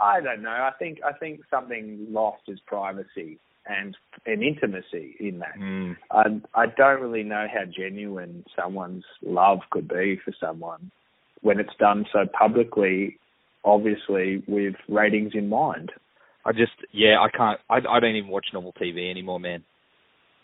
I 0.00 0.20
don't 0.20 0.42
know. 0.42 0.50
I 0.50 0.72
think 0.78 0.98
I 1.04 1.12
think 1.12 1.40
something 1.50 2.06
lost 2.10 2.42
is 2.48 2.58
privacy 2.66 3.38
and 3.66 3.96
an 4.26 4.42
intimacy 4.42 5.16
in 5.20 5.38
that. 5.40 5.58
Mm. 5.58 5.96
I 6.10 6.40
I 6.54 6.66
don't 6.66 7.00
really 7.00 7.22
know 7.22 7.46
how 7.52 7.64
genuine 7.64 8.44
someone's 8.56 9.04
love 9.22 9.60
could 9.70 9.88
be 9.88 10.18
for 10.24 10.32
someone 10.40 10.90
when 11.42 11.60
it's 11.60 11.74
done 11.78 12.06
so 12.12 12.26
publicly, 12.38 13.18
obviously 13.64 14.42
with 14.46 14.74
ratings 14.88 15.32
in 15.34 15.48
mind. 15.48 15.92
I 16.44 16.52
just 16.52 16.72
yeah, 16.92 17.18
I 17.20 17.28
can't. 17.28 17.60
I 17.68 17.76
I 17.88 18.00
don't 18.00 18.16
even 18.16 18.30
watch 18.30 18.46
normal 18.52 18.72
TV 18.72 19.10
anymore, 19.10 19.40
man. 19.40 19.62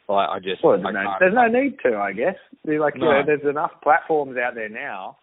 Like 0.09 0.29
I 0.29 0.39
just 0.39 0.63
well, 0.63 0.75
I 0.87 0.93
no, 0.93 1.15
there's 1.19 1.35
no 1.35 1.49
need 1.49 1.79
to, 1.85 1.97
I 1.97 2.13
guess. 2.13 2.37
Like 2.65 2.95
you 2.97 3.01
No. 3.01 3.13
know, 3.13 3.23
there's 3.27 3.49
enough 3.49 3.73
platforms 3.83 4.37
out 4.37 4.55
there 4.55 4.69
now 4.69 5.17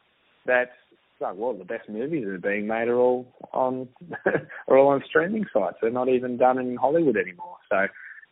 that 0.46 0.72
like 1.20 1.36
well, 1.38 1.54
the 1.54 1.64
best 1.64 1.88
movies 1.90 2.26
that 2.26 2.34
are 2.34 2.38
being 2.40 2.68
made 2.68 2.88
are 2.88 2.98
all 2.98 3.28
on 3.54 3.88
are 4.68 4.78
all 4.78 4.90
on 4.90 5.04
streaming 5.08 5.46
sites. 5.54 5.78
They're 5.82 5.92
not 5.92 6.10
even 6.10 6.38
done 6.38 6.58
in 6.58 6.76
Hollywood 6.76 7.18
anymore. 7.18 7.58
So 7.70 7.88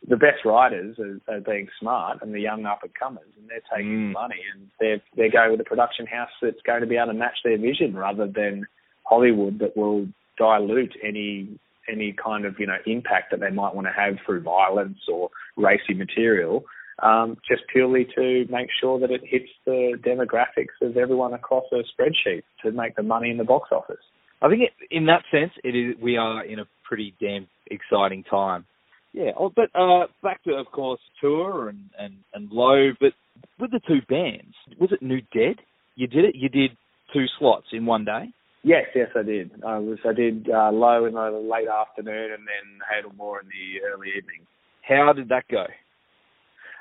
the 0.08 0.16
best 0.16 0.44
writers 0.44 0.98
are, 0.98 1.36
are 1.36 1.40
being 1.40 1.68
smart 1.78 2.18
and 2.22 2.34
the 2.34 2.40
young 2.40 2.66
up 2.66 2.82
and 2.82 2.92
comers, 2.94 3.28
and 3.38 3.48
they're 3.48 3.60
taking 3.74 4.10
Mm. 4.10 4.12
money 4.12 4.40
and 4.52 4.68
they're 4.80 5.00
they're 5.16 5.30
going 5.30 5.52
with 5.52 5.60
a 5.60 5.64
production 5.64 6.06
house 6.06 6.30
that's 6.42 6.60
going 6.66 6.80
to 6.80 6.86
be 6.88 6.96
able 6.96 7.12
to 7.12 7.14
match 7.14 7.38
their 7.44 7.56
vision 7.56 7.94
rather 7.94 8.26
than 8.26 8.66
Hollywood 9.04 9.58
that 9.60 9.76
will 9.76 10.06
dilute 10.38 10.94
any 11.02 11.58
any 11.90 12.14
kind 12.22 12.44
of 12.44 12.54
you 12.58 12.66
know 12.66 12.76
impact 12.86 13.30
that 13.30 13.40
they 13.40 13.50
might 13.50 13.74
want 13.74 13.86
to 13.86 13.92
have 13.92 14.14
through 14.24 14.42
violence 14.42 14.98
or 15.10 15.30
racy 15.56 15.94
material, 15.94 16.64
um, 17.02 17.36
just 17.48 17.62
purely 17.72 18.06
to 18.14 18.44
make 18.50 18.68
sure 18.80 18.98
that 19.00 19.10
it 19.10 19.22
hits 19.24 19.50
the 19.66 19.94
demographics 20.04 20.80
of 20.80 20.96
everyone 20.96 21.34
across 21.34 21.64
a 21.72 21.82
spreadsheet 21.92 22.42
to 22.64 22.72
make 22.72 22.94
the 22.96 23.02
money 23.02 23.30
in 23.30 23.36
the 23.36 23.44
box 23.44 23.70
office. 23.72 24.02
I 24.40 24.48
think 24.48 24.62
it, 24.62 24.72
in 24.90 25.06
that 25.06 25.22
sense, 25.30 25.52
it 25.64 25.74
is. 25.76 25.96
We 26.00 26.16
are 26.16 26.44
in 26.44 26.58
a 26.58 26.64
pretty 26.84 27.14
damn 27.20 27.46
exciting 27.70 28.24
time. 28.24 28.64
Yeah. 29.12 29.32
Oh, 29.38 29.52
but 29.54 29.68
uh, 29.78 30.06
back 30.22 30.42
to, 30.44 30.54
of 30.54 30.66
course, 30.66 31.00
tour 31.20 31.68
and 31.68 31.90
and 31.98 32.14
and 32.34 32.50
low. 32.50 32.90
But 33.00 33.12
with 33.58 33.70
the 33.70 33.80
two 33.86 34.00
bands, 34.08 34.54
was 34.80 34.90
it 34.92 35.02
New 35.02 35.20
Dead? 35.32 35.56
You 35.94 36.06
did 36.06 36.24
it. 36.24 36.34
You 36.34 36.48
did 36.48 36.70
two 37.12 37.26
slots 37.38 37.66
in 37.72 37.86
one 37.86 38.04
day. 38.04 38.32
Yes, 38.64 38.84
yes, 38.94 39.08
I 39.16 39.22
did. 39.22 39.50
I 39.66 39.78
was 39.78 39.98
I 40.08 40.12
did 40.12 40.48
uh, 40.48 40.70
low 40.70 41.04
in 41.04 41.14
the 41.14 41.30
late 41.30 41.68
afternoon 41.68 42.30
and 42.32 42.46
then 42.46 42.78
Hadal 42.80 43.16
Maw 43.16 43.38
in 43.38 43.48
the 43.48 43.84
early 43.86 44.08
evening. 44.16 44.46
How 44.82 45.12
did 45.12 45.28
that 45.30 45.48
go? 45.48 45.66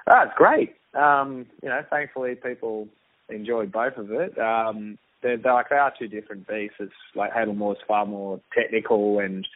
Ah, 0.10 0.24
it's 0.26 0.34
great. 0.36 0.76
Um, 0.94 1.48
you 1.64 1.70
know, 1.70 1.82
thankfully 1.90 2.36
people 2.36 2.88
enjoyed 3.30 3.72
both 3.72 3.98
of 3.98 4.12
it. 4.12 4.38
Um, 4.38 4.98
they're, 5.24 5.38
they're 5.38 5.54
like 5.54 5.70
they 5.70 5.76
are 5.76 5.94
two 5.98 6.08
different 6.08 6.48
beasts. 6.48 6.78
It's 6.80 6.92
like 7.16 7.32
Hadal 7.34 7.56
Maw's 7.56 7.78
far 7.88 8.06
more 8.06 8.40
technical 8.56 9.20
and 9.20 9.48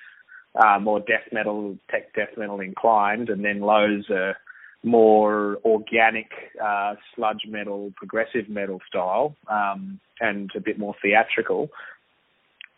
uh, 0.55 0.79
more 0.79 0.99
death 0.99 1.27
metal, 1.31 1.77
tech 1.91 2.13
death 2.15 2.37
metal 2.37 2.59
inclined, 2.59 3.29
and 3.29 3.43
then 3.43 3.59
Lowe's 3.59 4.09
are 4.09 4.35
more 4.83 5.57
organic 5.65 6.29
uh, 6.63 6.93
sludge 7.15 7.41
metal, 7.47 7.91
progressive 7.95 8.47
metal 8.47 8.79
style, 8.87 9.35
um, 9.49 9.99
and 10.21 10.51
a 10.55 10.61
bit 10.61 10.79
more 10.79 10.95
theatrical. 11.01 11.69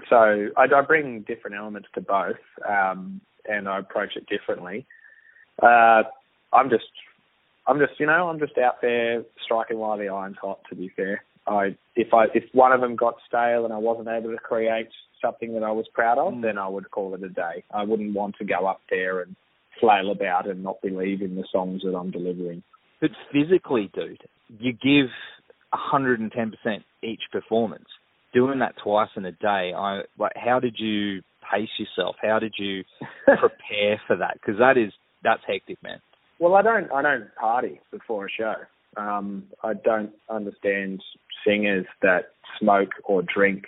So 0.09 0.49
I, 0.55 0.63
I 0.63 0.81
bring 0.81 1.21
different 1.27 1.55
elements 1.57 1.89
to 1.95 2.01
both, 2.01 2.37
um, 2.67 3.21
and 3.45 3.67
I 3.67 3.79
approach 3.79 4.15
it 4.15 4.27
differently. 4.27 4.85
Uh, 5.61 6.03
I'm 6.53 6.69
just 6.69 6.85
I'm 7.67 7.79
just, 7.79 7.99
you 7.99 8.05
know, 8.05 8.29
I'm 8.29 8.39
just 8.39 8.57
out 8.57 8.81
there 8.81 9.23
striking 9.43 9.77
while 9.77 9.97
the 9.97 10.07
iron's 10.07 10.37
hot. 10.41 10.59
To 10.69 10.75
be 10.75 10.89
fair, 10.95 11.23
I 11.47 11.75
if 11.95 12.13
I 12.13 12.25
if 12.33 12.43
one 12.53 12.71
of 12.71 12.81
them 12.81 12.95
got 12.95 13.15
stale 13.27 13.65
and 13.65 13.73
I 13.73 13.77
wasn't 13.77 14.07
able 14.07 14.31
to 14.31 14.37
create 14.37 14.89
something 15.21 15.53
that 15.53 15.63
I 15.63 15.71
was 15.71 15.87
proud 15.93 16.17
of, 16.19 16.33
Mm. 16.33 16.41
then 16.43 16.57
I 16.57 16.67
would 16.67 16.91
call 16.91 17.15
it 17.15 17.23
a 17.23 17.29
day. 17.29 17.63
I 17.73 17.83
wouldn't 17.83 18.13
want 18.13 18.35
to 18.37 18.45
go 18.45 18.67
up 18.67 18.81
there 18.89 19.21
and 19.21 19.35
flail 19.79 20.11
about 20.11 20.47
and 20.47 20.63
not 20.63 20.81
believe 20.81 21.21
in 21.21 21.35
the 21.35 21.45
songs 21.51 21.81
that 21.83 21.95
I'm 21.95 22.11
delivering. 22.11 22.63
But 23.01 23.11
physically, 23.31 23.89
dude, 23.93 24.21
you 24.59 24.73
give 24.73 25.09
110% 25.73 26.83
each 27.03 27.21
performance. 27.31 27.87
Doing 28.33 28.59
that 28.59 28.75
twice 28.83 29.09
in 29.15 29.25
a 29.25 29.31
day, 29.31 29.71
I 29.75 30.01
like. 30.17 30.33
How 30.35 30.59
did 30.59 30.75
you 30.77 31.21
pace 31.51 31.69
yourself? 31.79 32.15
How 32.21 32.39
did 32.39 32.53
you 32.57 32.83
prepare 33.25 34.01
for 34.05 34.15
that? 34.17 34.33
Because 34.33 34.59
that 34.59 34.77
is 34.77 34.91
that's 35.23 35.41
hectic, 35.47 35.81
man. 35.81 35.99
Well, 36.39 36.55
I 36.55 36.61
don't 36.61 36.91
I 36.91 37.01
don't 37.01 37.33
party 37.39 37.79
before 37.91 38.25
a 38.25 38.29
show. 38.29 38.53
Um, 38.95 39.43
I 39.63 39.73
don't 39.73 40.11
understand 40.29 41.01
singers 41.45 41.85
that 42.01 42.29
smoke 42.59 42.89
or 43.05 43.21
drink 43.23 43.63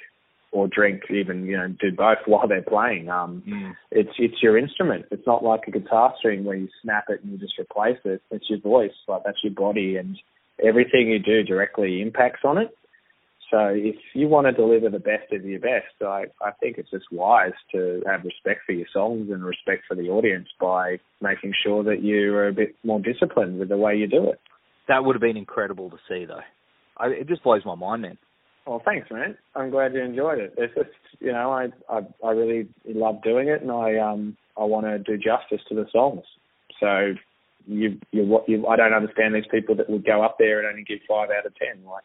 or 0.51 0.67
drink 0.67 1.03
even 1.09 1.45
you 1.45 1.55
know 1.55 1.67
do 1.79 1.91
both 1.95 2.17
while 2.25 2.47
they're 2.47 2.61
playing. 2.61 3.09
Um, 3.09 3.43
Mm. 3.47 3.75
it's 3.91 4.13
it's 4.17 4.41
your 4.43 4.57
instrument. 4.57 5.05
It's 5.11 5.25
not 5.25 5.43
like 5.43 5.61
a 5.67 5.71
guitar 5.71 6.13
string 6.19 6.43
where 6.43 6.57
you 6.57 6.67
snap 6.83 7.05
it 7.09 7.23
and 7.23 7.31
you 7.31 7.37
just 7.37 7.57
replace 7.59 7.99
it. 8.03 8.21
It's 8.31 8.49
your 8.49 8.59
voice, 8.59 8.91
like 9.07 9.23
that's 9.23 9.43
your 9.43 9.53
body, 9.53 9.95
and 9.97 10.17
everything 10.63 11.07
you 11.09 11.19
do 11.19 11.43
directly 11.43 12.01
impacts 12.01 12.41
on 12.43 12.57
it. 12.57 12.75
So 13.51 13.57
if 13.73 13.95
you 14.13 14.27
want 14.27 14.45
to 14.45 14.51
deliver 14.51 14.89
the 14.89 14.99
best 14.99 15.31
of 15.31 15.43
your 15.43 15.59
best, 15.59 16.01
I 16.01 16.25
I 16.41 16.51
think 16.59 16.77
it's 16.77 16.91
just 16.91 17.05
wise 17.11 17.53
to 17.71 18.03
have 18.05 18.23
respect 18.23 18.61
for 18.65 18.73
your 18.73 18.87
songs 18.93 19.29
and 19.31 19.43
respect 19.43 19.83
for 19.87 19.95
the 19.95 20.09
audience 20.09 20.47
by 20.59 20.99
making 21.21 21.53
sure 21.63 21.83
that 21.83 22.03
you 22.03 22.35
are 22.35 22.47
a 22.47 22.53
bit 22.53 22.75
more 22.83 22.99
disciplined 22.99 23.59
with 23.59 23.69
the 23.69 23.77
way 23.77 23.95
you 23.95 24.07
do 24.07 24.29
it. 24.29 24.39
That 24.87 25.03
would 25.03 25.15
have 25.15 25.21
been 25.21 25.37
incredible 25.37 25.89
to 25.89 25.97
see, 26.07 26.25
though. 26.25 26.41
I, 26.97 27.07
it 27.07 27.27
just 27.27 27.43
blows 27.43 27.65
my 27.65 27.75
mind, 27.75 28.03
man. 28.03 28.17
Well, 28.67 28.81
thanks, 28.85 29.09
man. 29.09 29.35
I'm 29.55 29.71
glad 29.71 29.93
you 29.93 30.01
enjoyed 30.01 30.37
it. 30.37 30.53
It's 30.57 30.75
just, 30.75 30.89
you 31.19 31.31
know, 31.31 31.51
I 31.51 31.69
I, 31.91 32.01
I 32.23 32.31
really 32.31 32.69
love 32.85 33.23
doing 33.23 33.47
it, 33.47 33.61
and 33.61 33.71
I 33.71 33.97
um 33.97 34.37
I 34.57 34.63
want 34.65 34.85
to 34.85 34.99
do 34.99 35.17
justice 35.17 35.65
to 35.69 35.75
the 35.75 35.87
songs. 35.91 36.23
So 36.79 37.13
you 37.65 37.97
you 38.11 38.25
what 38.25 38.47
you 38.47 38.67
I 38.67 38.75
don't 38.75 38.93
understand 38.93 39.33
these 39.33 39.49
people 39.49 39.75
that 39.75 39.89
would 39.89 40.05
go 40.05 40.23
up 40.23 40.37
there 40.37 40.59
and 40.59 40.67
only 40.67 40.83
give 40.83 40.99
five 41.07 41.29
out 41.35 41.47
of 41.47 41.55
ten. 41.55 41.83
Like 41.83 42.03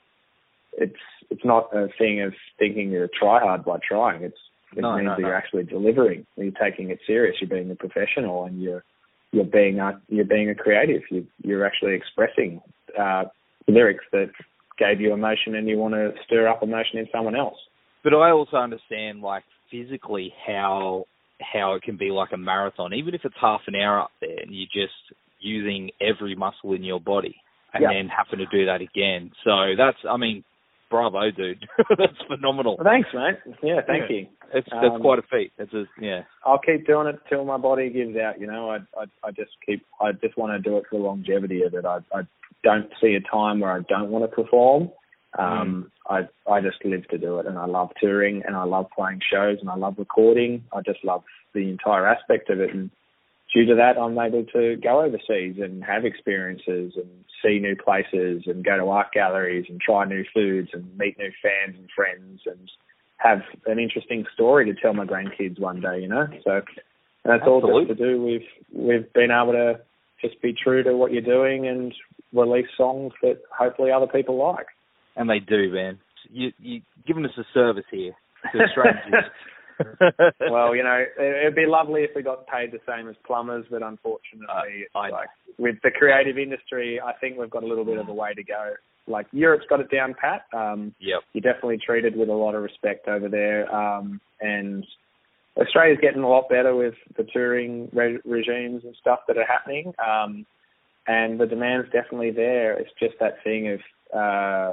it's 0.79 0.95
it's 1.31 1.45
not 1.45 1.75
a 1.75 1.89
thing 1.99 2.23
of 2.23 2.33
thinking 2.59 2.91
you're 2.91 3.05
a 3.05 3.09
try 3.09 3.41
hard 3.41 3.65
by 3.65 3.79
trying. 3.87 4.23
It's 4.23 4.39
it 4.77 4.81
No, 4.81 4.97
means 4.97 5.07
no, 5.07 5.11
that 5.13 5.21
no. 5.21 5.27
you're 5.29 5.37
actually 5.37 5.65
delivering. 5.65 6.27
You're 6.37 6.53
taking 6.61 6.91
it 6.91 6.99
serious. 7.07 7.37
You're 7.41 7.51
being 7.51 7.71
a 7.71 7.75
professional, 7.77 8.45
and 8.45 8.61
you're 8.63 8.85
you're 9.33 9.45
being 9.45 9.79
a, 9.81 10.01
you're 10.09 10.25
being 10.25 10.51
a 10.51 10.55
creative. 10.55 11.03
You 11.11 11.27
you're 11.43 11.65
actually 11.67 11.95
expressing 11.95 12.61
uh, 12.99 13.25
lyrics 13.69 14.05
that 14.13 14.31
gave 14.79 15.01
you 15.01 15.13
emotion, 15.13 15.55
and 15.55 15.69
you 15.69 15.79
want 15.79 15.95
to 15.95 16.13
stir 16.27 16.49
up 16.49 16.63
emotion 16.63 16.99
in 16.99 17.07
someone 17.13 17.37
else. 17.37 17.57
But 18.03 18.15
I 18.15 18.31
also 18.31 18.57
understand, 18.57 19.23
like 19.23 19.45
physically, 19.71 20.33
how 20.47 21.07
how 21.41 21.75
it 21.75 21.83
can 21.83 21.97
be 21.97 22.11
like 22.11 22.31
a 22.33 22.37
marathon, 22.37 22.95
even 22.95 23.15
if 23.15 23.23
it's 23.25 23.35
half 23.41 23.63
an 23.67 23.75
hour 23.75 24.01
up 24.01 24.11
there, 24.21 24.39
and 24.43 24.55
you're 24.55 24.67
just 24.73 25.19
using 25.41 25.91
every 26.01 26.35
muscle 26.35 26.73
in 26.73 26.83
your 26.85 27.01
body, 27.01 27.37
and 27.73 27.83
Yeah. 27.83 27.89
then 27.93 28.09
having 28.09 28.39
to 28.39 28.47
do 28.57 28.67
that 28.67 28.81
again. 28.81 29.33
So 29.45 29.75
that's, 29.77 29.99
I 30.09 30.17
mean, 30.17 30.45
bravo, 30.95 31.29
dude. 31.33 31.67
that's 31.99 32.13
phenomenal. 32.29 32.77
Well, 32.77 32.85
thanks, 32.87 33.09
mate. 33.13 33.55
Yeah, 33.65 33.81
thank 33.85 34.09
Yeah. 34.09 34.17
you. 34.17 34.27
It's 34.53 34.69
that's 34.71 34.95
Um, 34.95 35.01
quite 35.01 35.19
a 35.19 35.23
feat. 35.23 35.53
It's 35.59 35.73
a 35.75 35.87
yeah. 36.01 36.23
I'll 36.45 36.61
keep 36.61 36.87
doing 36.87 37.09
it 37.09 37.19
till 37.29 37.45
my 37.45 37.57
body 37.57 37.91
gives 37.91 38.17
out. 38.17 38.41
You 38.41 38.47
know, 38.47 38.71
I 38.71 38.77
I, 38.97 39.05
I 39.25 39.31
just 39.33 39.51
keep 39.67 39.85
I 40.01 40.13
just 40.13 40.37
want 40.37 40.53
to 40.53 40.71
do 40.71 40.77
it 40.77 40.85
for 40.89 40.99
the 40.99 41.05
longevity 41.05 41.63
of 41.63 41.75
it. 41.75 41.85
I 41.85 41.99
I 42.15 42.23
don't 42.63 42.91
see 43.01 43.15
a 43.15 43.21
time 43.21 43.59
where 43.59 43.73
I 43.73 43.81
don't 43.89 44.11
want 44.11 44.25
to 44.25 44.35
perform. 44.43 44.91
Um, 45.37 45.91
I 46.09 46.29
I 46.49 46.61
just 46.61 46.85
live 46.85 47.09
to 47.09 47.19
do 47.19 47.41
it, 47.41 47.47
and 47.47 47.59
I 47.59 47.67
love 47.67 47.91
touring, 48.01 48.45
and 48.47 48.55
I 48.55 48.63
love 48.63 48.87
playing 48.95 49.21
shows, 49.33 49.59
and 49.61 49.69
I 49.69 49.75
love 49.75 49.97
recording. 49.99 50.63
I 50.73 50.81
just 50.83 51.05
love 51.05 51.25
the 51.55 51.69
entire 51.71 52.07
aspect 52.07 52.51
of 52.51 52.61
it, 52.61 52.73
and 52.73 52.91
due 53.55 53.65
to 53.67 53.75
that, 53.77 53.97
I'm 53.97 54.19
able 54.19 54.45
to 54.53 54.77
go 54.77 55.03
overseas 55.03 55.57
and 55.63 55.83
have 55.85 56.05
experiences 56.05 56.93
and 56.97 57.09
see 57.43 57.61
new 57.61 57.77
places 57.77 58.43
and 58.47 58.65
go 58.65 58.77
to 58.77 58.89
art 58.89 59.13
galleries 59.13 59.67
and 59.69 59.81
try 59.81 60.05
new 60.05 60.25
foods 60.35 60.71
and 60.73 60.85
meet 60.99 61.17
new 61.19 61.31
fans 61.41 61.77
and 61.79 61.89
friends 61.95 62.41
and 62.47 62.71
have 63.19 63.43
an 63.67 63.79
interesting 63.79 64.25
story 64.35 64.67
to 64.67 64.75
tell 64.75 64.93
my 64.93 65.07
grandkids 65.07 65.59
one 65.59 65.81
day, 65.81 66.01
you 66.01 66.09
know. 66.09 66.27
So 66.43 66.63
and 67.25 67.33
that's 67.33 67.45
all 67.47 67.61
just 67.61 67.89
to 67.89 67.95
do 67.95 68.21
with 68.21 68.43
we've 68.73 69.11
been 69.15 69.31
able 69.31 69.53
to 69.53 69.81
just 70.21 70.41
be 70.43 70.53
true 70.53 70.83
to 70.83 70.97
what 70.97 71.13
you're 71.13 71.23
doing 71.23 71.67
and 71.67 71.95
release 72.33 72.67
songs 72.77 73.13
that 73.23 73.41
hopefully 73.57 73.91
other 73.91 74.07
people 74.07 74.37
like. 74.37 74.67
And 75.17 75.31
they 75.31 75.39
do, 75.39 75.73
man. 75.73 75.99
You 76.31 76.53
you 76.59 76.83
giving 77.07 77.25
us 77.25 77.33
a 77.39 77.45
service 77.55 77.85
here 77.91 78.15
to 78.53 78.59
strangers. 78.73 79.31
Well, 80.51 80.75
you 80.75 80.83
know, 80.83 81.05
it'd 81.19 81.55
be 81.55 81.67
lovely 81.67 82.03
if 82.03 82.11
we 82.15 82.23
got 82.23 82.47
paid 82.47 82.73
the 82.73 82.81
same 82.87 83.09
as 83.09 83.17
plumbers, 83.27 83.65
but 83.71 83.83
unfortunately, 83.83 84.87
uh, 84.95 84.99
I 84.99 85.09
like 85.11 85.29
with 85.59 85.77
the 85.83 85.91
creative 85.91 86.39
industry, 86.39 87.01
I 87.01 87.13
think 87.15 87.39
we've 87.39 87.51
got 87.51 87.63
a 87.63 87.67
little 87.67 87.85
bit 87.85 87.99
of 87.99 88.09
a 88.09 88.15
way 88.15 88.35
to 88.35 88.43
go. 88.43 88.73
Like 89.07 89.27
Europe's 89.33 89.67
got 89.69 89.81
it 89.81 89.91
down 89.91 90.15
pat. 90.19 90.47
Um, 90.57 90.95
yep. 90.99 91.21
You're 91.33 91.53
definitely 91.53 91.79
treated 91.85 92.17
with 92.17 92.29
a 92.29 92.33
lot 92.33 92.55
of 92.55 92.63
respect 92.63 93.09
over 93.09 93.29
there, 93.29 93.73
um, 93.75 94.21
and 94.41 94.85
Australia's 95.57 95.99
getting 96.01 96.23
a 96.23 96.29
lot 96.29 96.49
better 96.49 96.75
with 96.75 96.95
the 97.17 97.25
touring 97.25 97.89
re- 97.93 98.19
regimes 98.25 98.83
and 98.85 98.97
stuff 99.01 99.21
that 99.29 99.37
are 99.37 99.47
happening. 99.47 99.93
Um, 100.05 100.47
and 101.07 101.39
the 101.39 101.47
demand's 101.47 101.91
definitely 101.93 102.31
there. 102.31 102.79
It's 102.79 102.91
just 102.99 103.15
that 103.21 103.43
thing 103.45 103.69
of 103.69 103.81
uh, 104.19 104.73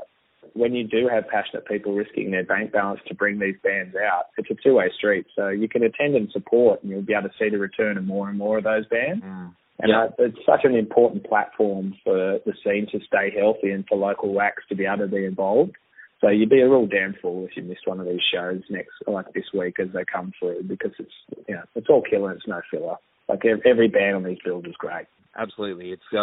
when 0.53 0.73
you 0.73 0.85
do 0.85 1.07
have 1.07 1.27
passionate 1.27 1.65
people 1.65 1.93
risking 1.93 2.31
their 2.31 2.43
bank 2.43 2.71
balance 2.71 2.99
to 3.07 3.15
bring 3.15 3.39
these 3.39 3.55
bands 3.63 3.95
out, 3.95 4.25
it's 4.37 4.49
a 4.49 4.55
two-way 4.55 4.91
street. 4.97 5.25
So 5.35 5.49
you 5.49 5.69
can 5.69 5.83
attend 5.83 6.15
and 6.15 6.29
support, 6.31 6.81
and 6.81 6.91
you'll 6.91 7.01
be 7.01 7.13
able 7.13 7.29
to 7.29 7.35
see 7.39 7.49
the 7.49 7.57
return 7.57 7.97
of 7.97 8.05
more 8.05 8.29
and 8.29 8.37
more 8.37 8.57
of 8.57 8.63
those 8.63 8.85
bands. 8.87 9.23
Mm. 9.23 9.55
And 9.79 9.89
yeah. 9.89 10.07
it's 10.19 10.37
such 10.45 10.61
an 10.63 10.75
important 10.75 11.27
platform 11.27 11.95
for 12.03 12.39
the 12.45 12.53
scene 12.63 12.87
to 12.91 12.99
stay 13.05 13.33
healthy 13.35 13.71
and 13.71 13.85
for 13.87 13.97
local 13.97 14.39
acts 14.39 14.63
to 14.69 14.75
be 14.75 14.85
able 14.85 15.05
to 15.05 15.07
be 15.07 15.25
involved. 15.25 15.71
So 16.19 16.29
you'd 16.29 16.51
be 16.51 16.61
a 16.61 16.69
real 16.69 16.85
damn 16.85 17.15
fool 17.19 17.47
if 17.49 17.57
you 17.57 17.63
missed 17.63 17.87
one 17.87 17.99
of 17.99 18.05
these 18.05 18.21
shows 18.31 18.61
next, 18.69 18.91
like 19.07 19.33
this 19.33 19.45
week, 19.57 19.79
as 19.79 19.87
they 19.91 20.05
come 20.05 20.33
through, 20.37 20.63
because 20.63 20.91
it's 20.99 21.11
you 21.47 21.55
know 21.55 21.63
it's 21.75 21.87
all 21.89 22.03
killer. 22.07 22.31
It's 22.31 22.47
no 22.47 22.61
filler. 22.69 22.97
Like 23.27 23.41
every 23.65 23.87
band 23.87 24.17
on 24.17 24.23
these 24.23 24.37
bills 24.45 24.65
is 24.65 24.75
great. 24.77 25.07
Absolutely, 25.35 25.89
it's 25.91 26.03
uh, 26.13 26.17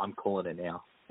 I'm 0.00 0.12
calling 0.12 0.46
it 0.46 0.56
now. 0.62 0.84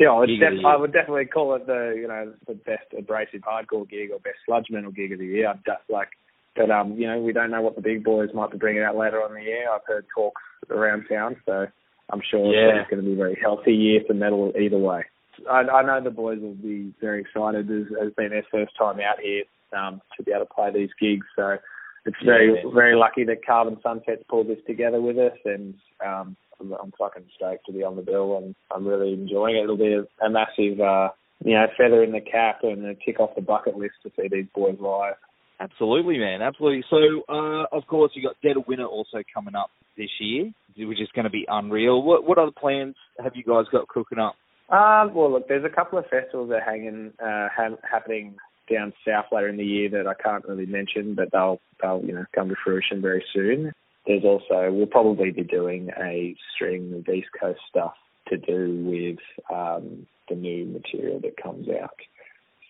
yeah, 0.00 0.24
def- 0.26 0.64
I 0.64 0.76
would 0.76 0.92
definitely 0.92 1.26
call 1.26 1.54
it 1.54 1.66
the 1.66 1.94
you 1.94 2.08
know 2.08 2.32
the 2.46 2.54
best 2.54 2.86
abrasive 2.96 3.42
hardcore 3.42 3.88
gig 3.88 4.10
or 4.10 4.18
best 4.18 4.38
sludge 4.46 4.66
metal 4.70 4.90
gig 4.90 5.12
of 5.12 5.18
the 5.18 5.26
year. 5.26 5.48
I'd 5.48 5.60
like, 5.90 6.08
but 6.56 6.70
um, 6.70 6.94
you 6.94 7.06
know 7.06 7.20
we 7.20 7.34
don't 7.34 7.50
know 7.50 7.60
what 7.60 7.76
the 7.76 7.82
big 7.82 8.02
boys 8.02 8.30
might 8.32 8.50
be 8.50 8.56
bringing 8.56 8.82
out 8.82 8.96
later 8.96 9.22
on 9.22 9.34
the 9.34 9.42
year. 9.42 9.70
I've 9.70 9.86
heard 9.86 10.06
talks 10.14 10.40
around 10.70 11.04
town, 11.06 11.36
so 11.44 11.66
I'm 12.10 12.22
sure 12.30 12.52
yeah. 12.52 12.80
it's 12.80 12.90
going 12.90 13.02
to 13.02 13.06
be 13.06 13.12
a 13.12 13.16
very 13.16 13.38
healthy 13.40 13.74
year 13.74 14.00
for 14.06 14.14
metal 14.14 14.52
either 14.58 14.78
way. 14.78 15.04
I, 15.50 15.60
I 15.60 15.82
know 15.82 16.02
the 16.02 16.10
boys 16.10 16.38
will 16.40 16.54
be 16.54 16.94
very 17.00 17.20
excited. 17.20 17.70
It 17.70 17.86
has 18.02 18.12
been 18.14 18.30
their 18.30 18.46
first 18.50 18.72
time 18.78 19.00
out 19.00 19.20
here 19.22 19.44
um, 19.78 20.00
to 20.16 20.22
be 20.22 20.32
able 20.32 20.46
to 20.46 20.54
play 20.54 20.70
these 20.72 20.90
gigs, 20.98 21.26
so 21.36 21.58
it's 22.06 22.16
very 22.24 22.54
very 22.74 22.96
lucky 22.96 23.24
that 23.24 23.44
Carbon 23.44 23.76
Sunsets 23.82 24.24
pulled 24.30 24.48
this 24.48 24.58
together 24.66 25.00
with 25.00 25.18
us, 25.18 25.36
and 25.44 25.74
um, 26.04 26.36
I'm, 26.60 26.72
I'm 26.72 26.92
fucking 26.98 27.24
stoked 27.36 27.66
to 27.66 27.72
be 27.72 27.82
on 27.82 27.96
the 27.96 28.02
bill, 28.02 28.38
and 28.38 28.54
I'm 28.74 28.86
really 28.86 29.12
enjoying 29.12 29.56
it. 29.56 29.64
It'll 29.64 29.76
be 29.76 29.94
a, 29.94 30.24
a 30.24 30.30
massive, 30.30 30.80
uh, 30.80 31.10
you 31.44 31.54
know, 31.54 31.66
feather 31.76 32.02
in 32.02 32.12
the 32.12 32.20
cap 32.20 32.60
and 32.62 32.84
a 32.86 32.94
tick 32.94 33.20
off 33.20 33.34
the 33.34 33.42
bucket 33.42 33.76
list 33.76 33.94
to 34.02 34.10
see 34.16 34.28
these 34.30 34.46
boys 34.54 34.76
live. 34.80 35.14
Absolutely, 35.60 36.18
man. 36.18 36.40
Absolutely. 36.40 36.84
So, 36.88 36.96
uh, 37.28 37.64
of 37.72 37.86
course, 37.86 38.12
you 38.14 38.22
got 38.22 38.36
Dead 38.42 38.56
of 38.56 38.66
Winter 38.66 38.86
also 38.86 39.18
coming 39.32 39.54
up 39.54 39.70
this 39.96 40.08
year, 40.18 40.50
which 40.76 41.00
is 41.00 41.08
going 41.14 41.24
to 41.24 41.30
be 41.30 41.44
unreal. 41.48 42.02
What 42.02 42.24
what 42.24 42.38
other 42.38 42.50
plans 42.50 42.94
have 43.22 43.32
you 43.34 43.44
guys 43.44 43.66
got 43.70 43.86
cooking 43.88 44.18
up? 44.18 44.36
Um, 44.74 45.12
well, 45.14 45.32
look, 45.32 45.48
there's 45.48 45.64
a 45.64 45.74
couple 45.74 45.98
of 45.98 46.06
festivals 46.06 46.48
that 46.50 46.62
are 46.62 46.64
hanging, 46.64 47.12
uh, 47.20 47.48
ha- 47.54 47.76
happening 47.90 48.36
down 48.72 48.92
south 49.06 49.26
later 49.32 49.48
in 49.48 49.56
the 49.56 49.64
year 49.64 49.90
that 49.90 50.06
I 50.06 50.14
can't 50.14 50.44
really 50.46 50.66
mention, 50.66 51.14
but 51.14 51.28
they'll 51.32 51.60
they'll 51.82 52.02
you 52.04 52.14
know 52.14 52.24
come 52.34 52.48
to 52.48 52.54
fruition 52.64 53.02
very 53.02 53.24
soon. 53.34 53.72
There's 54.06 54.24
also 54.24 54.70
we'll 54.72 54.86
probably 54.86 55.30
be 55.30 55.44
doing 55.44 55.90
a 56.00 56.34
string 56.54 56.94
of 56.94 57.14
East 57.14 57.28
Coast 57.38 57.60
stuff 57.68 57.94
to 58.28 58.36
do 58.36 58.84
with 58.84 59.18
um, 59.54 60.06
the 60.28 60.36
new 60.36 60.66
material 60.66 61.20
that 61.20 61.36
comes 61.42 61.68
out. 61.68 61.96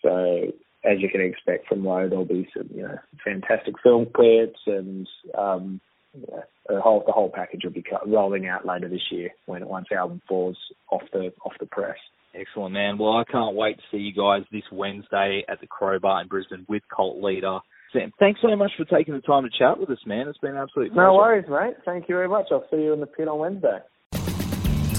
So 0.02 0.52
as 0.84 1.00
you 1.00 1.08
can 1.08 1.20
expect 1.20 1.68
from 1.68 1.84
Low, 1.84 2.08
there'll 2.08 2.24
be 2.24 2.48
some 2.56 2.68
you 2.74 2.82
know 2.82 2.98
fantastic 3.24 3.74
film 3.82 4.06
clips 4.12 4.60
and 4.66 5.06
um, 5.36 5.80
yeah, 6.14 6.40
the 6.68 6.80
whole 6.80 7.04
the 7.06 7.12
whole 7.12 7.30
package 7.32 7.64
will 7.64 7.72
be 7.72 7.84
rolling 8.06 8.48
out 8.48 8.66
later 8.66 8.88
this 8.88 9.12
year 9.12 9.30
when 9.46 9.66
once 9.66 9.86
album 9.92 10.20
falls 10.28 10.56
off 10.90 11.02
the 11.12 11.32
off 11.44 11.52
the 11.60 11.66
press. 11.66 11.98
Excellent, 12.34 12.74
man. 12.74 12.96
Well, 12.98 13.16
I 13.16 13.24
can't 13.24 13.56
wait 13.56 13.76
to 13.76 13.82
see 13.90 13.98
you 13.98 14.12
guys 14.12 14.44
this 14.52 14.62
Wednesday 14.70 15.44
at 15.48 15.60
the 15.60 15.66
Crowbar 15.66 16.22
in 16.22 16.28
Brisbane 16.28 16.64
with 16.68 16.82
Cult 16.94 17.22
Leader. 17.22 17.58
Sam, 17.92 18.12
thanks 18.18 18.40
so 18.40 18.54
much 18.54 18.70
for 18.76 18.84
taking 18.84 19.14
the 19.14 19.20
time 19.20 19.42
to 19.42 19.50
chat 19.50 19.78
with 19.78 19.90
us, 19.90 19.98
man. 20.06 20.28
It's 20.28 20.38
been 20.38 20.56
absolutely 20.56 20.96
No 20.96 21.14
worries, 21.14 21.46
mate. 21.48 21.74
Thank 21.84 22.08
you 22.08 22.14
very 22.14 22.28
much. 22.28 22.46
I'll 22.50 22.66
see 22.70 22.78
you 22.78 22.92
in 22.92 23.00
the 23.00 23.06
pit 23.06 23.28
on 23.28 23.38
Wednesday. 23.38 23.78